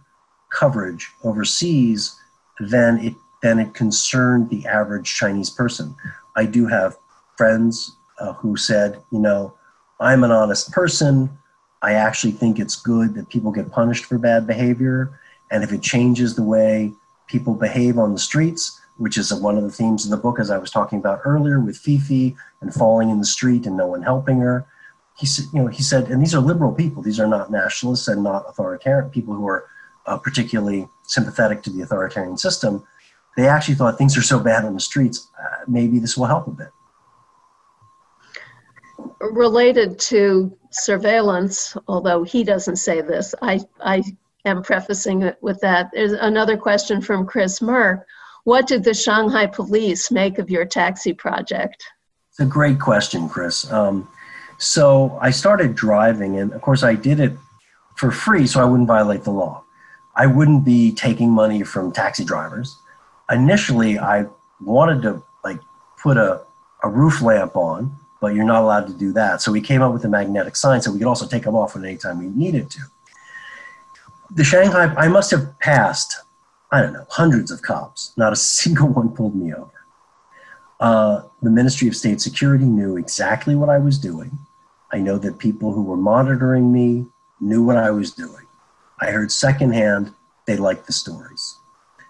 [0.49, 2.19] coverage overseas
[2.59, 5.95] than it than it concerned the average Chinese person.
[6.35, 6.95] I do have
[7.35, 9.53] friends uh, who said, you know,
[9.99, 11.37] I'm an honest person.
[11.81, 15.19] I actually think it's good that people get punished for bad behavior,
[15.51, 16.93] and if it changes the way
[17.27, 20.51] people behave on the streets, which is one of the themes of the book, as
[20.51, 24.03] I was talking about earlier, with Fifi and falling in the street and no one
[24.03, 24.65] helping her.
[25.17, 28.07] He said, you know, he said, and these are liberal people; these are not nationalists
[28.07, 29.65] and not authoritarian people who are
[30.05, 32.83] uh, particularly sympathetic to the authoritarian system.
[33.35, 36.47] They actually thought things are so bad on the streets, uh, maybe this will help
[36.47, 36.69] a bit.
[39.19, 44.03] Related to surveillance, although he doesn't say this, I, I
[44.45, 45.89] am prefacing it with that.
[45.93, 48.03] There's another question from Chris Merck
[48.43, 51.83] what did the Shanghai police make of your taxi project?
[52.29, 53.71] It's a great question, Chris.
[53.71, 54.07] Um,
[54.57, 57.33] so I started driving, and of course, I did it
[57.95, 59.63] for free so I wouldn't violate the law.
[60.15, 62.75] I wouldn't be taking money from taxi drivers.
[63.31, 64.25] Initially, I
[64.61, 65.59] wanted to like
[66.01, 66.41] put a,
[66.83, 69.41] a roof lamp on, but you're not allowed to do that.
[69.41, 71.75] So we came up with a magnetic sign so we could also take them off
[71.75, 72.79] at any time we needed to.
[74.31, 76.23] The Shanghai, I must have passed
[76.73, 78.13] I don't know, hundreds of cops.
[78.17, 79.69] Not a single one pulled me over.
[80.79, 84.31] Uh, the Ministry of State Security knew exactly what I was doing.
[84.91, 87.05] I know that people who were monitoring me
[87.39, 88.45] knew what I was doing.
[88.99, 90.13] I heard secondhand
[90.45, 91.57] they liked the stories.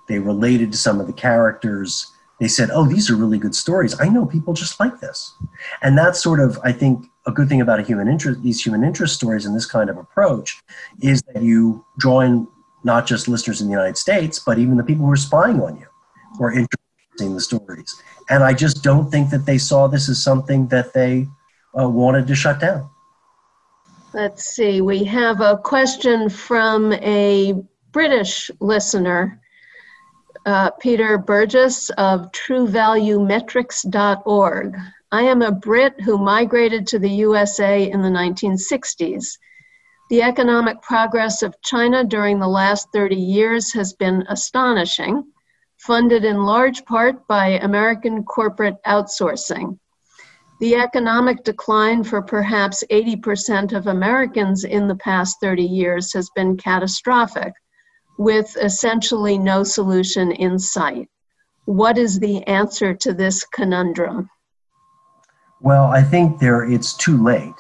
[0.08, 2.12] They related to some of the characters.
[2.40, 4.00] They said, oh, these are really good stories.
[4.00, 5.34] I know people just like this.
[5.82, 8.84] And that's sort of, I think, a good thing about a human interest, these human
[8.84, 10.62] interest stories and this kind of approach
[11.02, 12.48] is that you draw in
[12.84, 15.78] not just listeners in the United States, but even the people who are spying on
[15.78, 15.88] you
[16.40, 16.80] or interested
[17.20, 18.02] in the stories.
[18.30, 21.28] And I just don't think that they saw this as something that they
[21.80, 22.90] uh, wanted to shut down.
[24.14, 27.56] Let's see, we have a question from a
[27.92, 29.42] British listener,
[30.46, 34.76] uh, Peter Burgess of truevaluemetrics.org.
[35.12, 39.38] I am a Brit who migrated to the USA in the 1960s.
[40.10, 45.24] The economic progress of China during the last 30 years has been astonishing,
[45.78, 49.80] funded in large part by American corporate outsourcing.
[50.60, 56.58] The economic decline for perhaps 80% of Americans in the past 30 years has been
[56.58, 57.54] catastrophic,
[58.18, 61.10] with essentially no solution in sight.
[61.66, 64.30] What is the answer to this conundrum?
[65.62, 67.56] Well, I think there it's too late.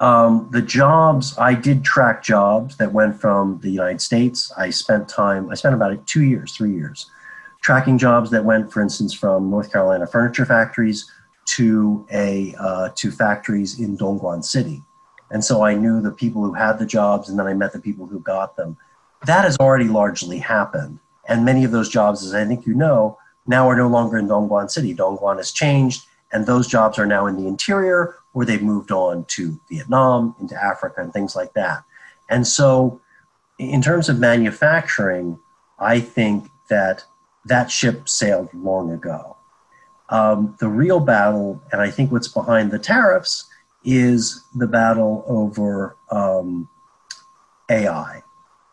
[0.00, 4.52] Um, the jobs I did track jobs that went from the United States.
[4.56, 5.50] I spent time.
[5.50, 7.10] I spent about two years, three years,
[7.62, 11.10] tracking jobs that went, for instance, from North Carolina furniture factories
[11.46, 14.82] to a uh, to factories in Dongguan City,
[15.30, 17.80] and so I knew the people who had the jobs, and then I met the
[17.80, 18.76] people who got them.
[19.26, 23.16] That has already largely happened, and many of those jobs, as I think you know,
[23.46, 24.94] now are no longer in Dongguan City.
[24.94, 29.24] Dongguan has changed, and those jobs are now in the interior, or they've moved on
[29.26, 31.84] to Vietnam, into Africa, and things like that.
[32.28, 33.00] And so,
[33.58, 35.38] in terms of manufacturing,
[35.78, 37.04] I think that
[37.44, 39.36] that ship sailed long ago.
[40.08, 43.48] Um, the real battle, and I think what's behind the tariffs,
[43.84, 46.68] is the battle over um,
[47.70, 48.22] AI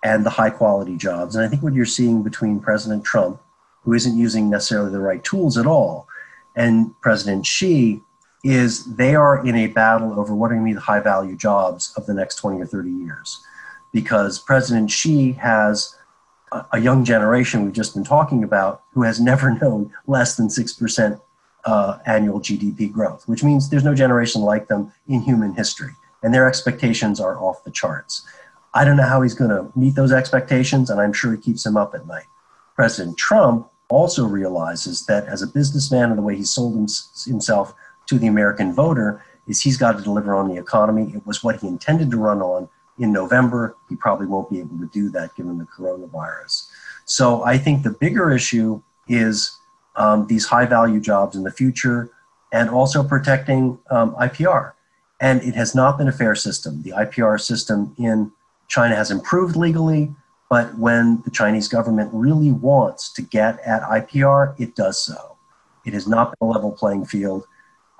[0.04, 1.36] and the high quality jobs.
[1.36, 3.40] And I think what you're seeing between President Trump,
[3.84, 6.08] who isn't using necessarily the right tools at all,
[6.56, 8.02] and President Xi
[8.44, 11.36] is they are in a battle over what are going to be the high value
[11.36, 13.44] jobs of the next 20 or 30 years.
[13.92, 15.96] Because President Xi has
[16.72, 21.22] a young generation we've just been talking about who has never known less than 6%
[21.66, 25.92] uh, annual GDP growth, which means there's no generation like them in human history.
[26.24, 28.26] And their expectations are off the charts.
[28.74, 31.64] I don't know how he's going to meet those expectations, and I'm sure he keeps
[31.64, 32.26] them up at night.
[32.76, 37.76] President Trump also realizes that as a businessman and the way he sold himself
[38.12, 41.14] to the American voter is he's got to deliver on the economy.
[41.16, 42.68] It was what he intended to run on
[43.00, 43.76] in November.
[43.90, 46.70] He probably won't be able to do that given the coronavirus.
[47.06, 49.58] So I think the bigger issue is
[49.96, 52.12] um, these high value jobs in the future
[52.52, 54.74] and also protecting um, IPR.
[55.22, 56.82] And it has not been a fair system.
[56.82, 58.32] The IPR system in
[58.68, 60.14] China has improved legally,
[60.50, 65.38] but when the Chinese government really wants to get at IPR, it does so.
[65.86, 67.46] It has not been a level playing field.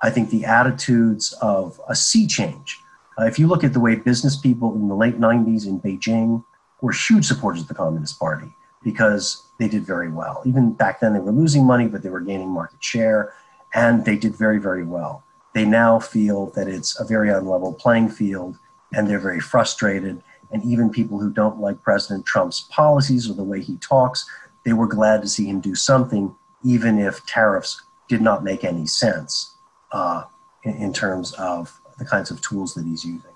[0.02, 2.82] I think the attitudes of a sea change
[3.18, 6.44] uh, if you look at the way business people in the late 90s in Beijing
[6.80, 10.42] were huge supporters of the Communist Party because they did very well.
[10.44, 13.32] Even back then, they were losing money, but they were gaining market share,
[13.74, 15.22] and they did very, very well.
[15.54, 18.58] They now feel that it's a very unlevel playing field,
[18.92, 20.22] and they're very frustrated.
[20.50, 24.28] And even people who don't like President Trump's policies or the way he talks,
[24.64, 26.34] they were glad to see him do something,
[26.64, 29.51] even if tariffs did not make any sense
[29.92, 30.24] uh,
[30.64, 33.30] in, in terms of the kinds of tools that he's using.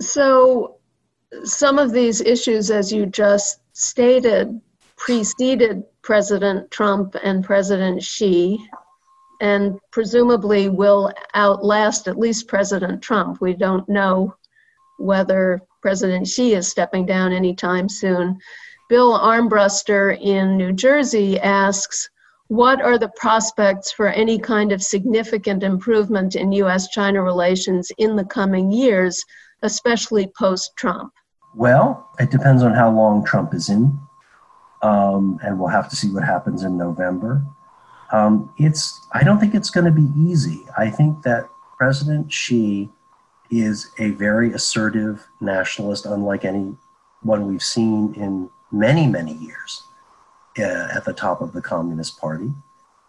[0.00, 0.76] So,
[1.44, 4.60] some of these issues, as you just stated,
[4.96, 8.58] preceded President Trump and President Xi,
[9.40, 13.40] and presumably will outlast at least President Trump.
[13.40, 14.34] We don't know
[14.98, 18.38] whether President Xi is stepping down anytime soon.
[18.88, 22.10] Bill Armbruster in New Jersey asks
[22.52, 28.14] what are the prospects for any kind of significant improvement in US China relations in
[28.14, 29.24] the coming years,
[29.62, 31.14] especially post Trump?
[31.54, 33.98] Well, it depends on how long Trump is in,
[34.82, 37.42] um, and we'll have to see what happens in November.
[38.12, 40.60] Um, it's I don't think it's going to be easy.
[40.76, 41.48] I think that
[41.78, 42.90] President Xi
[43.50, 46.76] is a very assertive nationalist, unlike any
[47.22, 49.84] one we've seen in many, many years
[50.58, 52.52] at the top of the Communist Party.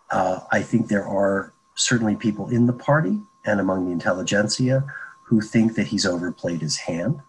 [0.10, 4.86] Uh, I think there are certainly people in the party and among the intelligentsia
[5.24, 7.22] who think that he's overplayed his hand.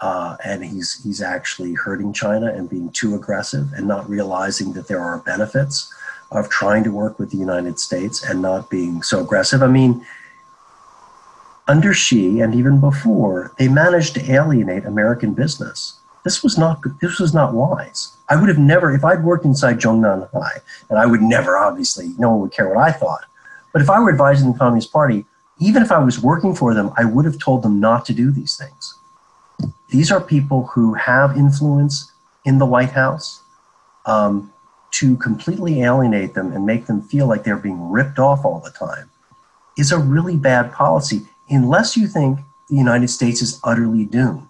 [0.00, 4.88] uh, and he's he's actually hurting China and being too aggressive and not realizing that
[4.88, 5.92] there are benefits
[6.30, 9.62] of trying to work with the United States and not being so aggressive.
[9.62, 10.04] I mean,
[11.68, 16.00] under Xi and even before, they managed to alienate American business.
[16.24, 18.16] This was not this was not wise.
[18.28, 22.14] I would have never, if I'd worked inside Zhongnanhai, High, and I would never, obviously,
[22.18, 23.24] no one would care what I thought.
[23.72, 25.26] But if I were advising the Communist Party,
[25.58, 28.30] even if I was working for them, I would have told them not to do
[28.30, 28.94] these things.
[29.90, 32.10] These are people who have influence
[32.44, 33.42] in the White House.
[34.06, 34.52] Um,
[34.94, 38.70] to completely alienate them and make them feel like they're being ripped off all the
[38.70, 39.10] time
[39.76, 44.46] is a really bad policy unless you think the United States is utterly doomed.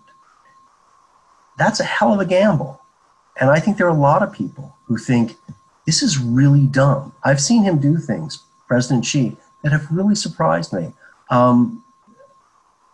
[1.58, 2.80] That's a hell of a gamble.
[3.40, 5.36] And I think there are a lot of people who think
[5.86, 7.12] this is really dumb.
[7.24, 10.92] I've seen him do things, President Xi, that have really surprised me.
[11.30, 11.84] Um,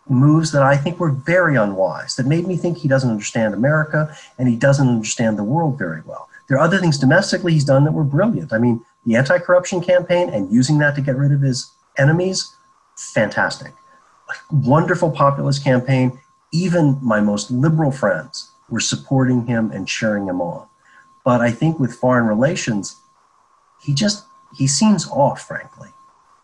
[0.08, 4.14] moves that I think were very unwise, that made me think he doesn't understand America
[4.38, 6.28] and he doesn't understand the world very well.
[6.48, 8.52] There are other things domestically he's done that were brilliant.
[8.52, 12.54] I mean, the anti corruption campaign and using that to get rid of his enemies,
[12.96, 13.72] fantastic.
[14.28, 16.18] A wonderful populist campaign.
[16.52, 20.66] Even my most liberal friends were supporting him and cheering him on.
[21.24, 22.96] But I think with foreign relations,
[23.82, 24.24] he just
[24.56, 25.88] he seems off, frankly.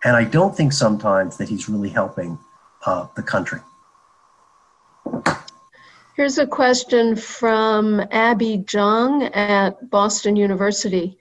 [0.05, 2.39] And I don't think sometimes that he's really helping
[2.85, 3.61] uh, the country.
[6.14, 11.18] Here's a question from Abby Zhang at Boston University.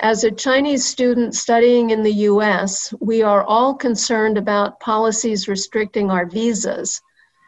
[0.00, 6.10] As a Chinese student studying in the US, we are all concerned about policies restricting
[6.10, 7.00] our visas.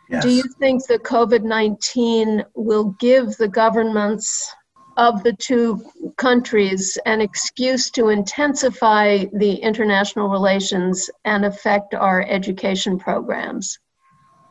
[0.09, 0.23] Yes.
[0.23, 4.55] Do you think the COVID 19 will give the governments
[4.97, 5.85] of the two
[6.17, 13.79] countries an excuse to intensify the international relations and affect our education programs?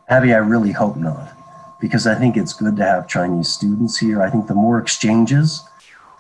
[0.10, 1.34] Abby, I really hope not,
[1.82, 4.22] because I think it's good to have Chinese students here.
[4.22, 5.64] I think the more exchanges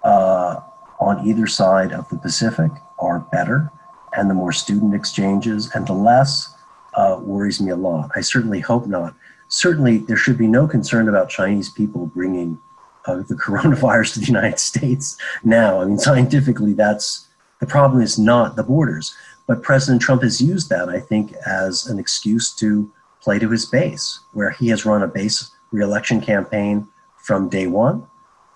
[0.03, 0.59] uh,
[0.99, 3.69] on either side of the Pacific are better,
[4.17, 6.54] and the more student exchanges, and the less
[6.95, 8.11] uh, worries me a lot.
[8.15, 9.15] I certainly hope not
[9.47, 12.59] certainly there should be no concern about Chinese people bringing
[13.05, 15.81] uh, the coronavirus to the United States now.
[15.81, 17.27] I mean, scientifically, that's
[17.59, 19.15] the problem is not the borders.
[19.47, 22.91] But President Trump has used that, I think, as an excuse to
[23.21, 26.87] play to his base, where he has run a base reelection campaign
[27.17, 28.07] from day one.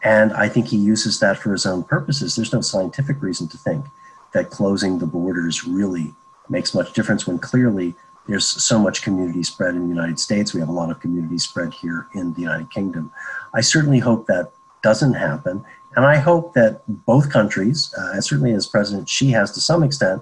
[0.04, 2.36] And I think he uses that for his own purposes.
[2.36, 3.86] There's no scientific reason to think
[4.34, 6.14] that closing the borders really
[6.50, 7.96] makes much difference when clearly
[8.30, 10.54] there's so much community spread in the United States.
[10.54, 13.12] We have a lot of community spread here in the United Kingdom.
[13.56, 14.52] I certainly hope that
[14.84, 15.66] doesn't happen.
[15.96, 20.22] And I hope that both countries, uh, certainly as President Xi has to some extent,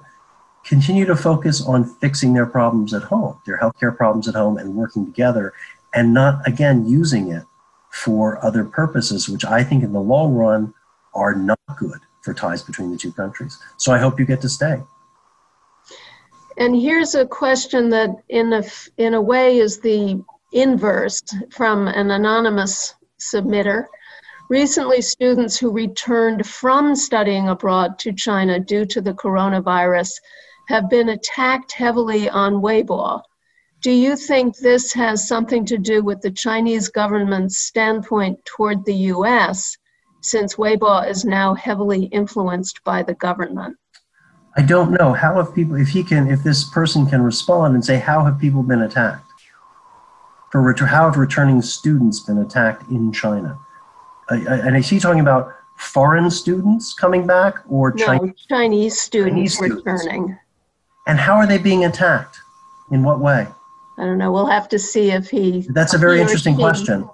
[0.63, 4.73] continue to focus on fixing their problems at home, their healthcare problems at home, and
[4.73, 5.53] working together,
[5.93, 7.43] and not, again, using it
[7.89, 10.73] for other purposes, which I think in the long run
[11.13, 13.61] are not good for ties between the two countries.
[13.75, 14.81] So I hope you get to stay.
[16.57, 18.63] And here's a question that, in a,
[18.97, 23.85] in a way, is the inverse from an anonymous submitter.
[24.49, 30.13] Recently, students who returned from studying abroad to China due to the coronavirus
[30.67, 33.21] have been attacked heavily on Weibo.
[33.81, 38.95] Do you think this has something to do with the Chinese government's standpoint toward the
[39.13, 39.77] US,
[40.21, 43.77] since Weibo is now heavily influenced by the government?
[44.57, 45.13] I don't know.
[45.13, 48.39] How have people if he can if this person can respond and say how have
[48.39, 49.23] people been attacked?
[50.51, 53.59] For ret- how have returning students been attacked in China?
[54.29, 59.75] And is he talking about foreign students coming back or no, Chinese, Chinese students Chinese
[59.75, 59.99] returning.
[59.99, 60.41] Students.
[61.05, 62.39] and how are they being attacked?
[62.89, 63.45] In what way?
[63.97, 64.31] I don't know.
[64.31, 67.07] We'll have to see if he that's a very interesting question.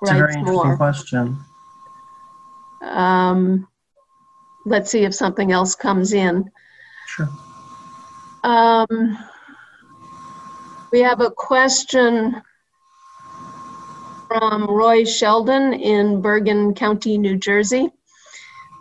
[0.00, 0.76] It's a very interesting more.
[0.76, 1.38] question.
[2.82, 3.66] Um,
[4.64, 6.50] let's see if something else comes in
[7.18, 7.28] Sure.
[8.44, 9.18] Um,
[10.92, 12.40] we have a question
[14.28, 17.90] from Roy Sheldon in Bergen County, New Jersey.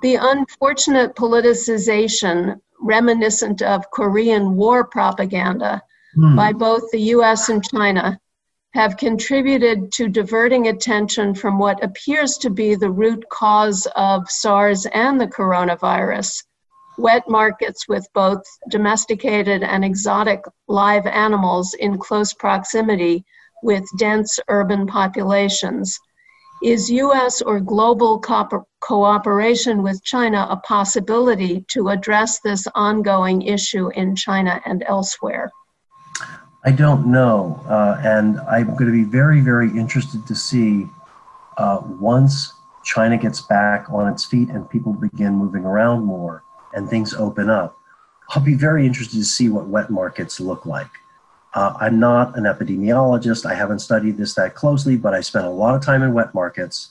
[0.03, 5.81] The unfortunate politicization reminiscent of Korean War propaganda
[6.13, 6.35] hmm.
[6.35, 8.19] by both the US and China
[8.75, 14.85] have contributed to diverting attention from what appears to be the root cause of SARS
[14.85, 16.43] and the coronavirus
[16.97, 23.23] wet markets with both domesticated and exotic live animals in close proximity
[23.63, 25.99] with dense urban populations.
[26.63, 33.89] Is US or global co- cooperation with China a possibility to address this ongoing issue
[33.89, 35.51] in China and elsewhere?
[36.65, 37.63] I don't know.
[37.69, 40.87] Uh, and I'm going to be very, very interested to see
[41.57, 42.53] uh, once
[42.83, 47.49] China gets back on its feet and people begin moving around more and things open
[47.49, 47.77] up.
[48.29, 50.89] I'll be very interested to see what wet markets look like.
[51.53, 53.45] Uh, I'm not an epidemiologist.
[53.45, 56.33] I haven't studied this that closely, but I spent a lot of time in wet
[56.33, 56.89] markets,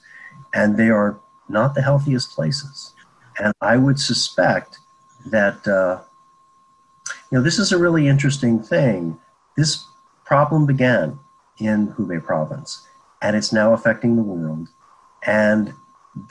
[0.54, 2.94] and they are not the healthiest places.
[3.38, 4.78] And I would suspect
[5.26, 6.00] that, uh,
[7.30, 9.18] you know, this is a really interesting thing.
[9.56, 9.84] This
[10.24, 11.18] problem began
[11.58, 12.86] in Hubei province,
[13.20, 14.68] and it's now affecting the world.
[15.26, 15.74] And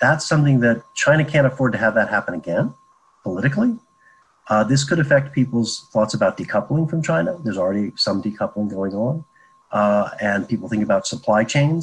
[0.01, 2.73] that's something that China can't afford to have that happen again
[3.25, 3.75] politically.
[4.49, 7.35] Uh, this could affect people's thoughts about decoupling from China.
[7.43, 9.25] There's already some decoupling going on.
[9.71, 11.81] Uh, and people think about supply chains.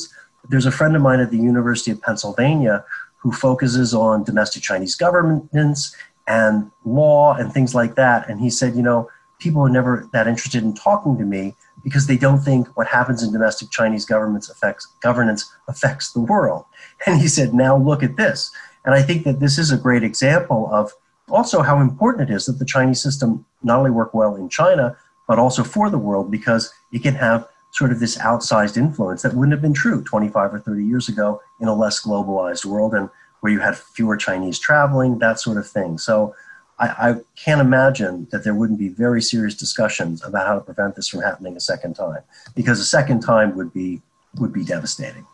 [0.48, 2.85] There's a friend of mine at the University of Pennsylvania
[3.16, 5.94] who focuses on domestic Chinese governance
[6.28, 8.28] and law and things like that.
[8.28, 9.10] And he said, you know,
[9.40, 13.24] people are never that interested in talking to me because they don't think what happens
[13.24, 16.64] in domestic Chinese governments affects governance affects the world.
[17.06, 18.52] And he said, now look at this.
[18.85, 20.93] And I think that this is a great example of
[21.33, 24.97] also how important it is that the Chinese system not only work well in China,
[25.27, 29.33] but also for the world because it can have sort of this outsized influence that
[29.35, 33.09] wouldn't have been true 25 or 30 years ago in a less globalized world and
[33.41, 35.97] where you had fewer Chinese traveling, that sort of thing.
[35.97, 36.35] So
[36.79, 40.97] I, I can't imagine that there wouldn't be very serious discussions about how to prevent
[40.97, 42.23] this from happening a second time,
[42.55, 44.03] because a second time would be
[44.39, 45.27] would be devastating.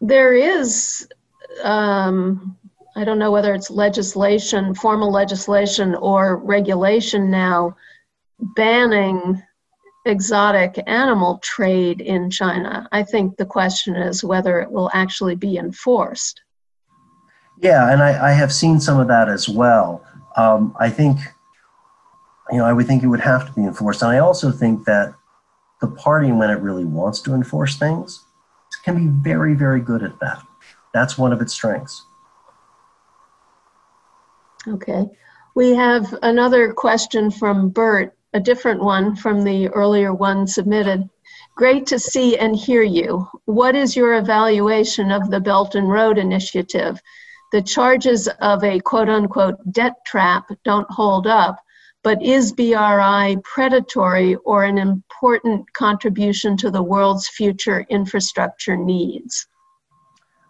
[0.00, 1.08] There is
[1.62, 2.56] um,
[2.96, 7.76] I don't know whether it's legislation, formal legislation, or regulation now
[8.38, 9.42] banning
[10.06, 12.88] exotic animal trade in China.
[12.92, 16.40] I think the question is whether it will actually be enforced.
[17.60, 20.04] Yeah, and I, I have seen some of that as well.
[20.36, 21.18] Um, I think,
[22.50, 24.02] you know, I would think it would have to be enforced.
[24.02, 25.14] And I also think that
[25.80, 28.24] the party, when it really wants to enforce things,
[28.84, 30.42] can be very, very good at that.
[30.92, 32.04] That's one of its strengths.
[34.66, 35.08] Okay.
[35.54, 41.08] We have another question from Bert, a different one from the earlier one submitted.
[41.56, 43.28] Great to see and hear you.
[43.44, 47.00] What is your evaluation of the Belt and Road Initiative?
[47.52, 51.56] The charges of a quote unquote debt trap don't hold up,
[52.02, 59.46] but is BRI predatory or an important contribution to the world's future infrastructure needs?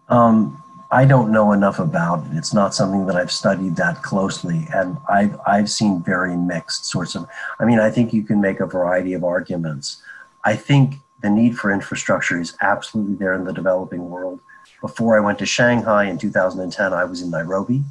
[0.09, 0.64] Um,
[0.94, 2.36] I don't know enough about it.
[2.36, 7.16] It's not something that I've studied that closely, and I've I've seen very mixed sorts
[7.16, 7.26] of.
[7.58, 10.00] I mean, I think you can make a variety of arguments.
[10.44, 14.38] I think the need for infrastructure is absolutely there in the developing world.
[14.80, 17.82] Before I went to Shanghai in 2010, I was in Nairobi,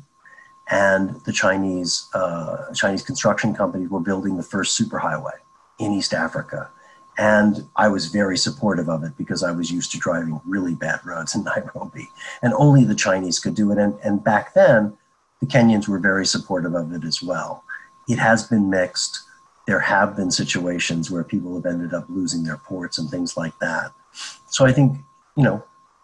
[0.69, 5.37] and the Chinese uh, Chinese construction companies were building the first superhighway
[5.77, 6.69] in East Africa
[7.17, 10.99] and I was very supportive of it because I was used to driving really bad
[11.05, 12.09] roads in Nairobi.
[12.41, 13.77] And only the Chinese could do it.
[13.77, 14.97] And, and back then,
[15.39, 17.63] the Kenyans were very supportive of it as well.
[18.07, 19.21] It has been mixed.
[19.67, 23.57] There have been situations where people have ended up losing their ports and things like
[23.59, 23.91] that.
[24.47, 24.97] So I think,
[25.35, 25.63] you know,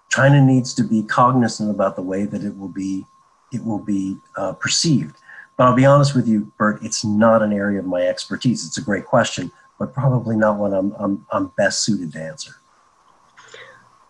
[0.10, 3.06] China needs to be cognizant about the way that it will be,
[3.52, 5.16] it will be uh, perceived.
[5.58, 8.66] But I'll be honest with you, Bert, it's not an area of my expertise.
[8.66, 12.52] It's a great question but probably not one I'm, I'm, I'm best suited to answer.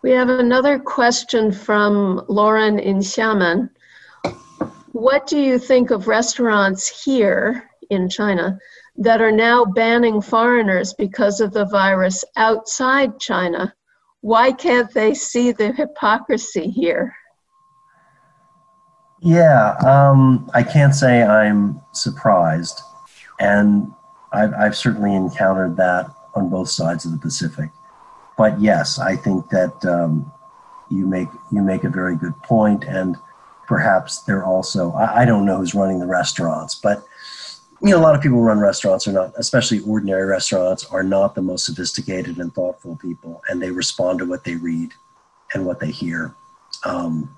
[0.01, 3.69] We have another question from Lauren in Xiamen.
[4.91, 8.57] What do you think of restaurants here in China
[8.97, 13.73] that are now banning foreigners because of the virus outside China?
[14.21, 17.15] Why can't they see the hypocrisy here?
[19.21, 22.81] Yeah, um, I can't say I'm surprised.
[23.39, 23.91] And
[24.31, 27.71] I've, I've certainly encountered that on both sides of the Pacific.
[28.37, 30.31] But yes, I think that um,
[30.89, 33.17] you make you make a very good point, and
[33.67, 37.03] perhaps they're also I, I don't know who's running the restaurants, but
[37.81, 41.35] you know a lot of people run restaurants are not, especially ordinary restaurants, are not
[41.35, 44.93] the most sophisticated and thoughtful people, and they respond to what they read
[45.53, 46.33] and what they hear.
[46.85, 47.37] Um,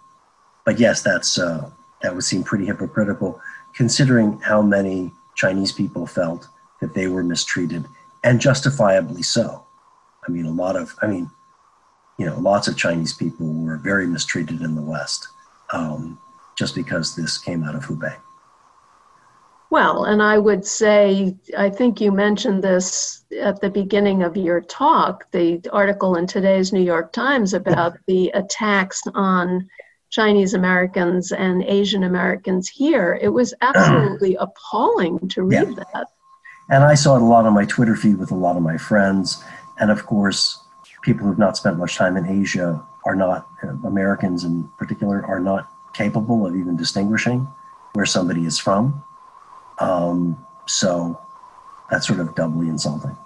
[0.65, 1.71] but yes, that's uh,
[2.03, 3.41] that would seem pretty hypocritical,
[3.73, 6.47] considering how many Chinese people felt
[6.81, 7.85] that they were mistreated
[8.23, 9.65] and justifiably so.
[10.27, 11.29] I mean, a lot of, I mean,
[12.17, 15.27] you know, lots of Chinese people were very mistreated in the West
[15.71, 16.19] um,
[16.57, 18.15] just because this came out of Hubei.
[19.71, 24.59] Well, and I would say, I think you mentioned this at the beginning of your
[24.59, 29.69] talk, the article in today's New York Times about the attacks on
[30.09, 33.17] Chinese Americans and Asian Americans here.
[33.21, 35.83] It was absolutely appalling to read yeah.
[35.93, 36.07] that.
[36.71, 38.77] And I saw it a lot on my Twitter feed with a lot of my
[38.77, 39.43] friends.
[39.77, 40.63] And of course,
[41.01, 43.45] people who've not spent much time in Asia are not,
[43.83, 47.45] Americans in particular, are not capable of even distinguishing
[47.91, 49.03] where somebody is from.
[49.79, 51.19] Um, so
[51.89, 53.17] that's sort of doubly insulting.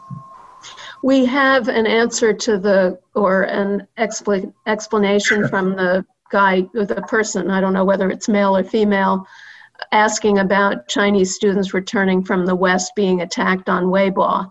[1.04, 7.52] We have an answer to the, or an expl- explanation from the guy, the person,
[7.52, 9.28] I don't know whether it's male or female,
[9.92, 14.50] asking about Chinese students returning from the West being attacked on Weibo.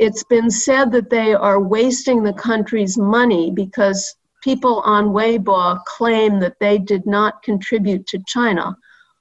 [0.00, 6.40] It's been said that they are wasting the country's money because people on Weibo claim
[6.40, 8.76] that they did not contribute to China.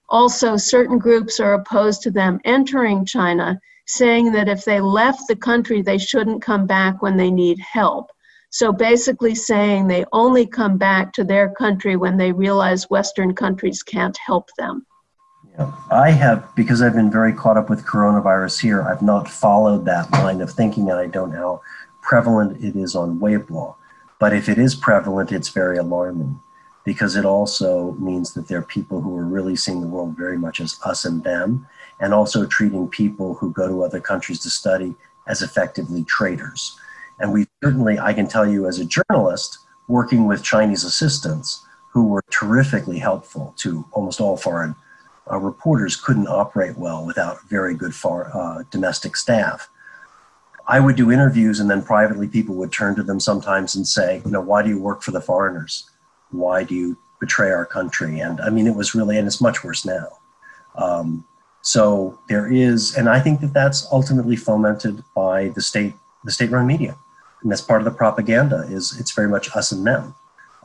[0.10, 5.36] Also, certain groups are opposed to them entering China, saying that if they left the
[5.36, 8.12] country, they shouldn't come back when they need help.
[8.50, 13.82] So basically, saying they only come back to their country when they realize Western countries
[13.82, 14.86] can't help them.
[15.58, 15.72] Yeah.
[15.92, 20.12] I have, because I've been very caught up with coronavirus here, I've not followed that
[20.12, 21.62] line of thinking, and I don't know how
[22.02, 23.76] prevalent it is on Weibo.
[24.20, 26.40] But if it is prevalent, it's very alarming
[26.86, 30.38] because it also means that there are people who are really seeing the world very
[30.38, 31.68] much as us and them,
[32.00, 34.96] and also treating people who go to other countries to study
[35.28, 36.78] as effectively traitors.
[37.20, 42.08] And we certainly, I can tell you as a journalist, working with Chinese assistants who
[42.08, 44.76] were terrifically helpful to almost all foreign
[45.32, 49.70] uh, reporters couldn't operate well without very good far, uh, domestic staff.
[50.68, 54.22] I would do interviews, and then privately, people would turn to them sometimes and say,
[54.26, 55.90] You know, why do you work for the foreigners?
[56.32, 58.20] Why do you betray our country?
[58.20, 60.08] And I mean, it was really, and it's much worse now.
[60.76, 61.26] Um,
[61.62, 65.94] so there is, and I think that that's ultimately fomented by the state,
[66.24, 66.98] the state-run media,
[67.42, 68.66] and that's part of the propaganda.
[68.70, 70.16] Is it's very much us and them,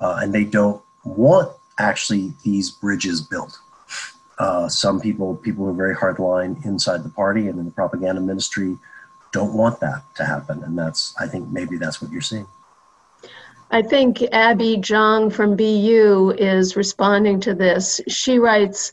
[0.01, 3.59] uh, and they don't want actually these bridges built.
[4.39, 8.21] Uh, some people, people who are very hardline inside the party and in the propaganda
[8.21, 8.77] ministry,
[9.33, 10.63] don't want that to happen.
[10.63, 12.47] And that's, I think, maybe that's what you're seeing.
[13.71, 18.01] I think Abby Zhang from BU is responding to this.
[18.09, 18.93] She writes,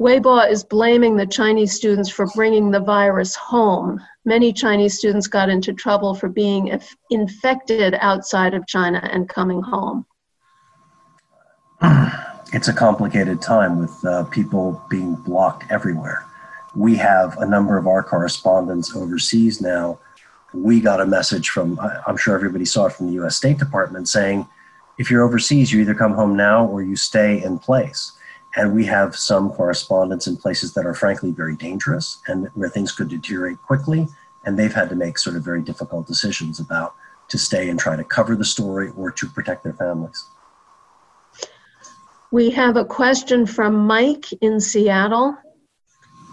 [0.00, 4.00] Weibo is blaming the Chinese students for bringing the virus home.
[4.24, 6.78] Many Chinese students got into trouble for being
[7.10, 10.06] infected outside of China and coming home.
[12.52, 16.26] it's a complicated time with uh, people being blocked everywhere.
[16.74, 19.98] We have a number of our correspondents overseas now.
[20.52, 24.08] We got a message from, I'm sure everybody saw it from the US State Department
[24.08, 24.48] saying,
[24.98, 28.12] if you're overseas, you either come home now or you stay in place.
[28.56, 32.90] And we have some correspondents in places that are frankly very dangerous and where things
[32.90, 34.08] could deteriorate quickly.
[34.44, 36.96] And they've had to make sort of very difficult decisions about
[37.28, 40.24] to stay and try to cover the story or to protect their families.
[42.32, 45.36] We have a question from Mike in Seattle.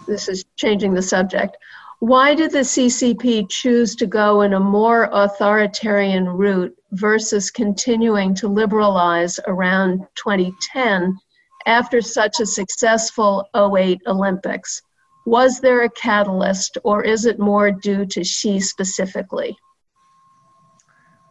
[0.05, 1.57] This is changing the subject.
[1.99, 8.47] Why did the CCP choose to go in a more authoritarian route versus continuing to
[8.47, 11.17] liberalize around 2010
[11.65, 14.83] after such a successful 08 Olympics?
[15.25, 19.57] Was there a catalyst or is it more due to Xi specifically?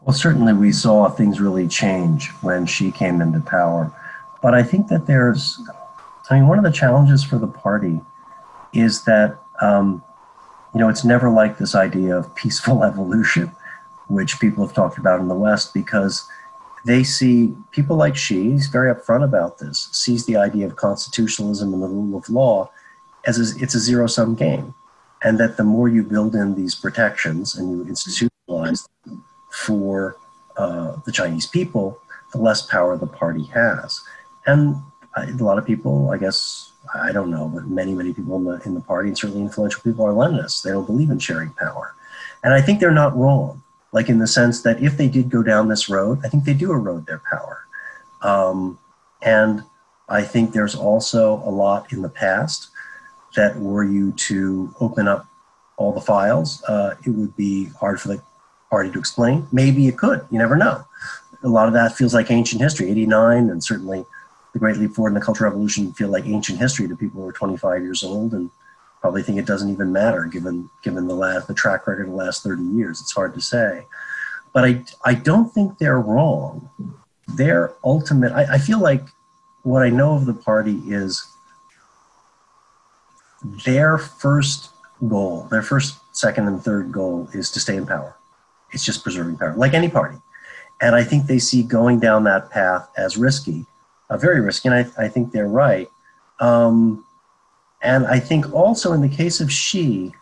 [0.03, 3.93] Well, certainly we saw things really change when Xi came into power.
[4.43, 5.61] But I think that there's,
[6.31, 8.01] I mean, one of the challenges for the party
[8.73, 10.03] is that, um,
[10.75, 13.53] you know, it's never like this idea of peaceful evolution,
[14.09, 16.29] which people have talked about in the West, because
[16.85, 21.75] they see people like Xi, he's very upfront about this, sees the idea of constitutionalism
[21.75, 22.71] and the rule of law
[23.27, 24.75] as a, it's a zero sum game.
[25.23, 30.17] And that the more you build in these protections and you institutionalize them for
[30.57, 31.99] uh, the Chinese people,
[32.33, 34.01] the less power the party has
[34.47, 34.83] and
[35.17, 38.61] a lot of people, I guess, I don't know, but many, many people in the
[38.65, 40.63] in the party, and certainly influential people, are Leninists.
[40.63, 41.95] They don't believe in sharing power,
[42.45, 43.63] and I think they're not wrong.
[43.93, 46.55] Like in the sense that if they did go down this road, I think they
[46.55, 47.67] do erode their power,
[48.23, 48.79] um,
[49.23, 49.65] and
[50.09, 52.71] I think there's also a lot in the past
[53.35, 55.27] that were you to open up
[55.77, 58.23] all the files, uh, it would be hard for the
[58.71, 59.47] party to explain.
[59.53, 60.27] Maybe it could.
[60.31, 60.85] You never know.
[61.43, 64.07] A lot of that feels like ancient history, 89, and certainly
[64.57, 67.29] the Great Leap Forward and the Cultural Revolution feel like ancient history to people who
[67.29, 68.51] are 25 years old and
[69.03, 72.17] probably think it doesn't even matter given given the last the track record of the
[72.17, 73.03] last 30 years.
[73.03, 73.85] It's hard to say,
[74.55, 76.71] but I I don't think they're wrong.
[77.29, 79.03] Their ultimate I, I feel like
[79.63, 81.31] what I know of the party is
[83.67, 84.71] their first
[85.07, 88.17] goal, their first, second, and third goal is to stay in power.
[88.73, 90.17] It's just preserving power, like any party.
[90.81, 93.67] And I think they see going down that path as risky
[94.11, 95.89] uh, very risky, and I, I think they're right.
[96.41, 97.05] Um,
[97.83, 100.13] and I think also in the case of Xi,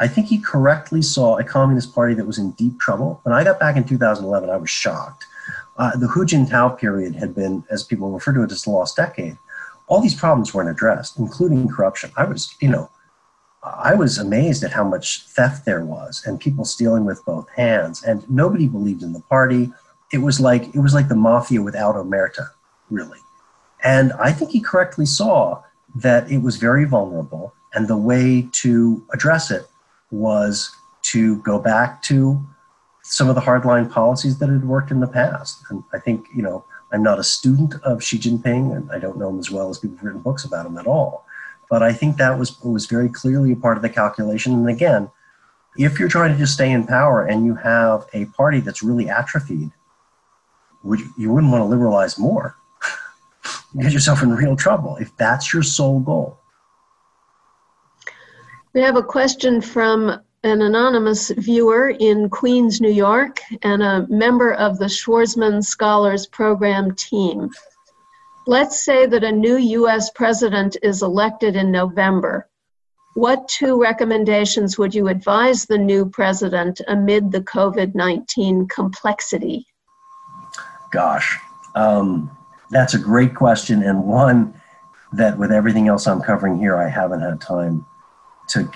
[0.00, 3.20] I think he correctly saw a Communist Party that was in deep trouble.
[3.22, 5.24] When I got back in 2011, I was shocked.
[5.76, 8.96] Uh, the Hu Jintao period had been, as people refer to it, as the lost
[8.96, 9.38] decade.
[9.86, 12.10] All these problems weren't addressed, including corruption.
[12.16, 12.90] I was, you know,
[13.62, 18.02] I was amazed at how much theft there was and people stealing with both hands.
[18.02, 19.72] And nobody believed in the party.
[20.12, 22.50] It was like it was like the mafia without omerta,
[22.90, 23.18] really.
[23.84, 25.62] And I think he correctly saw
[25.94, 29.66] that it was very vulnerable, and the way to address it
[30.10, 32.42] was to go back to
[33.02, 35.62] some of the hardline policies that had worked in the past.
[35.68, 39.18] And I think, you know, I'm not a student of Xi Jinping, and I don't
[39.18, 41.26] know him as well as people who've written books about him at all.
[41.68, 44.52] But I think that was was very clearly a part of the calculation.
[44.52, 45.10] And again,
[45.76, 49.08] if you're trying to just stay in power and you have a party that's really
[49.08, 49.70] atrophied,
[50.84, 52.56] you wouldn't want to liberalize more.
[53.74, 56.38] You get yourself in real trouble if that's your sole goal.
[58.72, 64.52] We have a question from an anonymous viewer in Queens, New York, and a member
[64.52, 67.50] of the Schwarzman Scholars Program team.
[68.46, 72.48] Let's say that a new US president is elected in November.
[73.14, 79.66] What two recommendations would you advise the new president amid the COVID 19 complexity?
[80.90, 81.38] Gosh,
[81.74, 82.36] um,
[82.70, 84.60] that's a great question, and one
[85.12, 87.86] that, with everything else I'm covering here, I haven't had time
[88.48, 88.70] to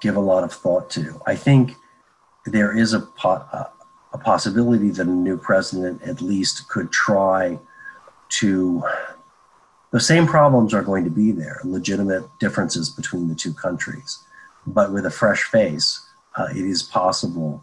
[0.00, 1.20] give a lot of thought to.
[1.26, 1.74] I think
[2.46, 3.44] there is a, po-
[4.12, 7.58] a possibility that a new president at least could try
[8.28, 8.82] to
[9.92, 14.24] the same problems are going to be there legitimate differences between the two countries
[14.66, 16.06] but with a fresh face
[16.36, 17.62] uh, it is possible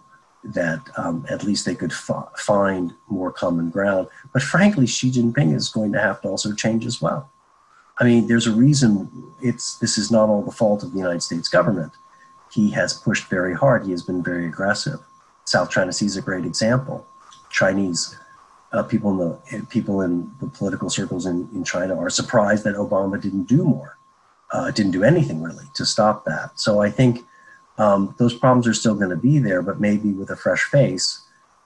[0.54, 4.08] that um, at least they could f- find more common ground.
[4.34, 7.30] But frankly xi jinping is going to have to also change as well.
[8.00, 11.24] I mean there's a reason it's this is not all the fault of the united
[11.24, 11.94] states government.
[12.52, 13.86] He has pushed very hard.
[13.86, 15.00] He has been very aggressive.
[15.46, 17.06] South china sea is a great example.
[17.50, 18.18] Chinese
[18.74, 22.76] uh, people in the people in the political circles in, in China are surprised that
[22.76, 23.98] Obama didn't do more,
[24.52, 26.60] uh, didn't do anything really to stop that.
[26.60, 27.26] So I think
[27.78, 31.22] um, those problems are still going to be there, but maybe with a fresh face,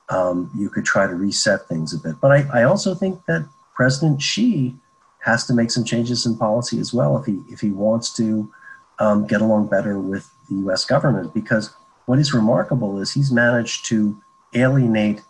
[0.10, 2.20] um, you could try to reset things a bit.
[2.20, 4.76] But I, I also think that President Xi
[5.20, 8.52] has to make some changes in policy as well if he if he wants to
[9.00, 10.86] um, get along better with the U.S.
[10.86, 11.34] government.
[11.34, 11.74] Because
[12.06, 14.22] what is remarkable is he's managed to
[14.54, 15.22] alienate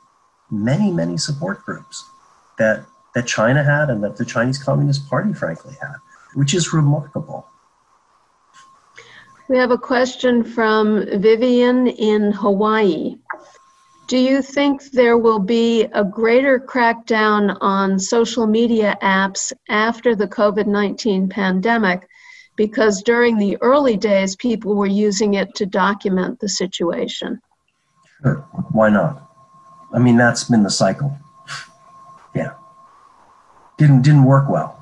[0.50, 2.10] many, many support groups
[2.58, 2.86] that,
[3.16, 5.96] that China had and that the Chinese Communist Party, frankly, had,
[6.34, 7.48] which is remarkable.
[9.52, 13.18] We have a question from Vivian in Hawaii.
[14.08, 20.26] Do you think there will be a greater crackdown on social media apps after the
[20.26, 22.08] COVID 19 pandemic?
[22.56, 27.42] Because during the early days, people were using it to document the situation.
[28.22, 28.36] Sure.
[28.72, 29.30] Why not?
[29.94, 31.18] I mean, that's been the cycle.
[32.34, 32.54] Yeah.
[33.78, 34.82] Didn't didn't work well.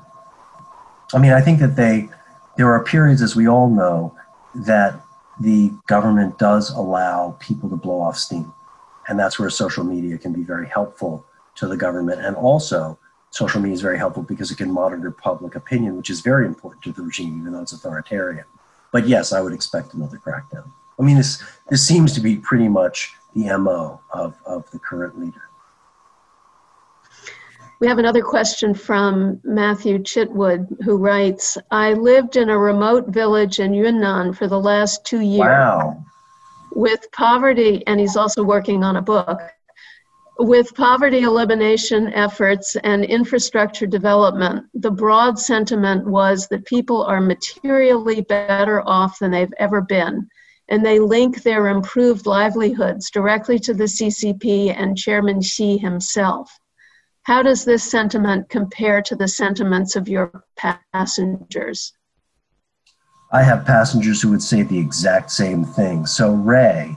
[1.12, 2.08] I mean, I think that they
[2.56, 4.14] there are periods, as we all know,
[4.54, 5.04] that
[5.38, 8.52] the government does allow people to blow off steam.
[9.08, 11.24] And that's where social media can be very helpful
[11.56, 12.20] to the government.
[12.20, 12.98] And also,
[13.30, 16.82] social media is very helpful because it can monitor public opinion, which is very important
[16.84, 18.44] to the regime, even though it's authoritarian.
[18.92, 20.70] But yes, I would expect another crackdown.
[20.98, 25.18] I mean, this, this seems to be pretty much the MO of, of the current
[25.18, 25.49] leader.
[27.80, 33.58] We have another question from Matthew Chitwood, who writes I lived in a remote village
[33.58, 35.48] in Yunnan for the last two years.
[35.48, 36.04] Wow.
[36.72, 39.40] With poverty, and he's also working on a book.
[40.38, 48.20] With poverty elimination efforts and infrastructure development, the broad sentiment was that people are materially
[48.20, 50.28] better off than they've ever been
[50.68, 56.59] and they link their improved livelihoods directly to the CCP and Chairman Xi himself.
[57.30, 61.92] How does this sentiment compare to the sentiments of your passengers?
[63.30, 66.06] I have passengers who would say the exact same thing.
[66.06, 66.96] So, Ray,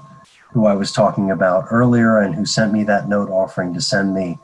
[0.52, 4.16] who I was talking about earlier and who sent me that note offering to send
[4.16, 4.40] me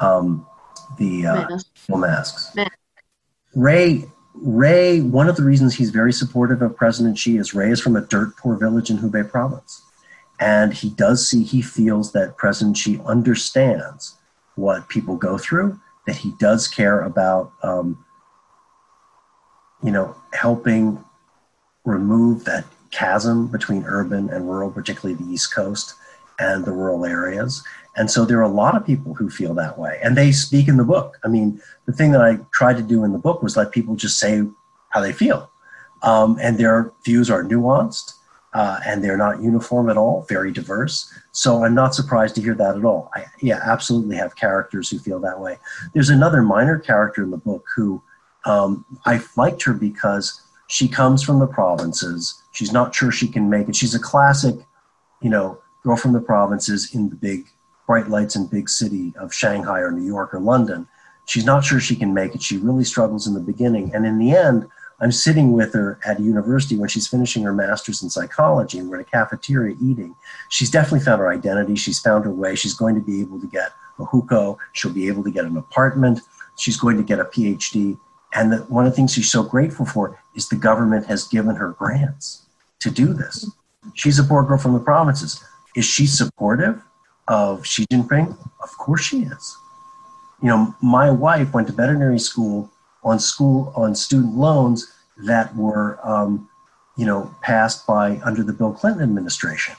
[0.00, 0.46] um,
[0.96, 1.58] the uh,
[1.88, 2.56] masks.
[3.56, 4.04] Ray
[4.36, 7.96] Ray, one of the reasons he's very supportive of President Xi is Ray is from
[7.96, 9.82] a dirt poor village in Hubei province.
[10.38, 14.16] And he does see, he feels that President Xi understands
[14.56, 18.04] what people go through, that he does care about, um,
[19.82, 21.02] you know, helping
[21.84, 25.94] remove that chasm between urban and rural, particularly the East Coast
[26.38, 27.62] and the rural areas.
[27.96, 29.98] And so there are a lot of people who feel that way.
[30.02, 31.18] And they speak in the book.
[31.24, 33.96] I mean, the thing that I tried to do in the book was let people
[33.96, 34.42] just say
[34.90, 35.50] how they feel.
[36.02, 38.14] Um, and their views are nuanced
[38.54, 41.12] uh, and they're not uniform at all, very diverse.
[41.32, 43.10] So I'm not surprised to hear that at all.
[43.14, 45.58] I, yeah, absolutely have characters who feel that way.
[45.94, 48.02] There's another minor character in the book who
[48.44, 52.42] um, I liked her because she comes from the provinces.
[52.52, 53.76] She's not sure she can make it.
[53.76, 54.56] She's a classic,
[55.20, 57.46] you know, girl from the provinces in the big
[57.86, 60.86] bright lights and big city of Shanghai or New York or London.
[61.24, 62.42] She's not sure she can make it.
[62.42, 63.94] She really struggles in the beginning.
[63.94, 64.66] And in the end,
[65.02, 68.88] I'm sitting with her at a university when she's finishing her master's in psychology, and
[68.88, 70.14] we're in a cafeteria eating.
[70.48, 71.74] She's definitely found her identity.
[71.74, 72.54] She's found her way.
[72.54, 74.58] She's going to be able to get a hukou.
[74.72, 76.20] She'll be able to get an apartment.
[76.56, 77.98] She's going to get a PhD.
[78.34, 81.56] And the, one of the things she's so grateful for is the government has given
[81.56, 82.46] her grants
[82.78, 83.50] to do this.
[83.94, 85.42] She's a poor girl from the provinces.
[85.74, 86.80] Is she supportive
[87.26, 88.38] of Xi Jinping?
[88.62, 89.56] Of course she is.
[90.40, 92.70] You know, my wife went to veterinary school
[93.02, 94.92] on school on student loans
[95.24, 96.48] that were, um,
[96.96, 99.74] you know, passed by under the Bill Clinton administration.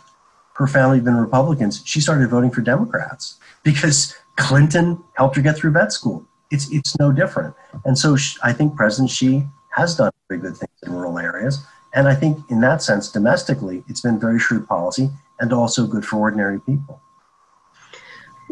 [0.55, 1.81] Her family had been Republicans.
[1.85, 6.25] She started voting for Democrats because Clinton helped her get through vet school.
[6.51, 7.55] It's it's no different.
[7.85, 11.65] And so she, I think President Xi has done very good things in rural areas.
[11.95, 15.09] And I think in that sense, domestically, it's been very shrewd policy
[15.39, 17.01] and also good for ordinary people.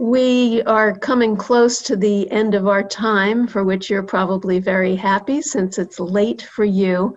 [0.01, 4.95] We are coming close to the end of our time, for which you're probably very
[4.95, 7.15] happy since it's late for you.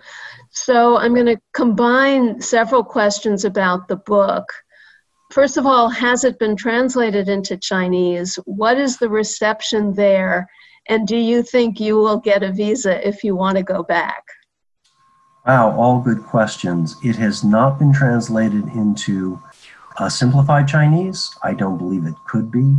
[0.50, 4.52] So I'm going to combine several questions about the book.
[5.30, 8.38] First of all, has it been translated into Chinese?
[8.44, 10.46] What is the reception there?
[10.86, 14.24] And do you think you will get a visa if you want to go back?
[15.46, 16.96] Wow, all good questions.
[17.02, 19.42] It has not been translated into
[19.96, 22.76] uh, simplified Chinese, I don't believe it could be.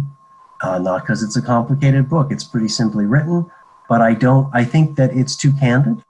[0.62, 2.32] Uh, not because it's a complicated book.
[2.32, 3.46] It's pretty simply written,
[3.90, 4.50] but I don't.
[4.54, 6.02] I think that it's too candid.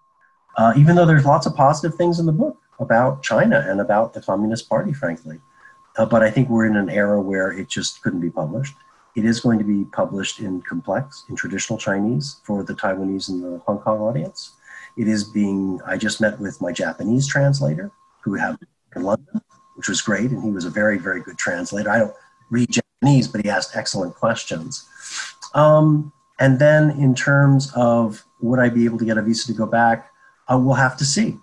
[0.57, 4.13] Uh, even though there's lots of positive things in the book about China and about
[4.13, 5.39] the Communist Party, frankly.
[5.97, 8.75] Uh, but I think we're in an era where it just couldn't be published.
[9.15, 13.43] It is going to be published in complex, in traditional Chinese for the Taiwanese and
[13.43, 14.53] the Hong Kong audience.
[14.97, 15.79] It is being.
[15.85, 17.91] I just met with my Japanese translator,
[18.21, 18.57] who have
[18.95, 19.41] in London,
[19.75, 20.31] which was great.
[20.31, 21.89] And he was a very, very good translator.
[21.89, 22.13] I don't
[22.49, 24.87] read Japanese, but he asked excellent questions.
[25.53, 29.53] Um, and then in terms of would I be able to get a visa to
[29.53, 30.11] go back,
[30.51, 31.37] uh, we'll have to see.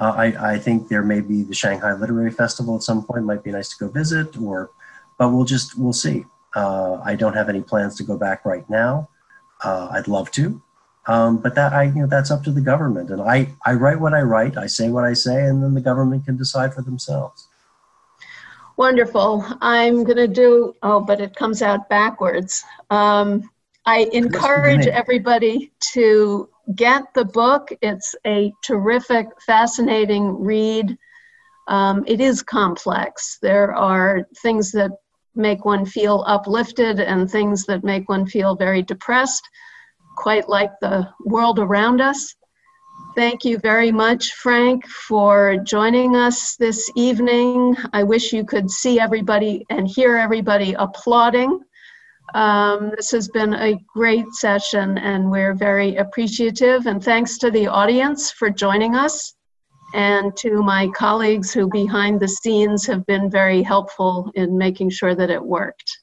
[0.00, 3.24] Uh, I, I, think there may be the Shanghai Literary Festival at some point.
[3.24, 4.70] Might be nice to go visit, or
[5.18, 6.24] but we'll just we'll see.
[6.54, 9.08] Uh, I don't have any plans to go back right now.
[9.62, 10.60] Uh, I'd love to,
[11.06, 13.10] um, but that I you know that's up to the government.
[13.10, 15.80] And I I write what I write, I say what I say, and then the
[15.80, 17.46] government can decide for themselves.
[18.76, 19.44] Wonderful.
[19.60, 22.64] I'm going to do, oh, but it comes out backwards.
[22.90, 23.48] Um,
[23.86, 27.68] I encourage everybody to get the book.
[27.82, 30.96] It's a terrific, fascinating read.
[31.68, 33.38] Um, it is complex.
[33.40, 34.90] There are things that
[35.34, 39.48] make one feel uplifted and things that make one feel very depressed,
[40.16, 42.34] quite like the world around us.
[43.14, 47.76] Thank you very much, Frank, for joining us this evening.
[47.92, 51.60] I wish you could see everybody and hear everybody applauding.
[52.34, 56.86] Um, this has been a great session and we're very appreciative.
[56.86, 59.36] And thanks to the audience for joining us
[59.94, 65.14] and to my colleagues who behind the scenes have been very helpful in making sure
[65.14, 65.98] that it worked.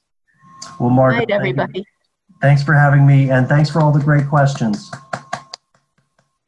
[0.80, 1.84] Well, Margaret, Good night, everybody.
[2.40, 4.90] Thanks for having me and thanks for all the great questions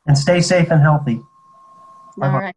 [0.06, 1.20] and stay safe and healthy.
[2.16, 2.56] bye All right.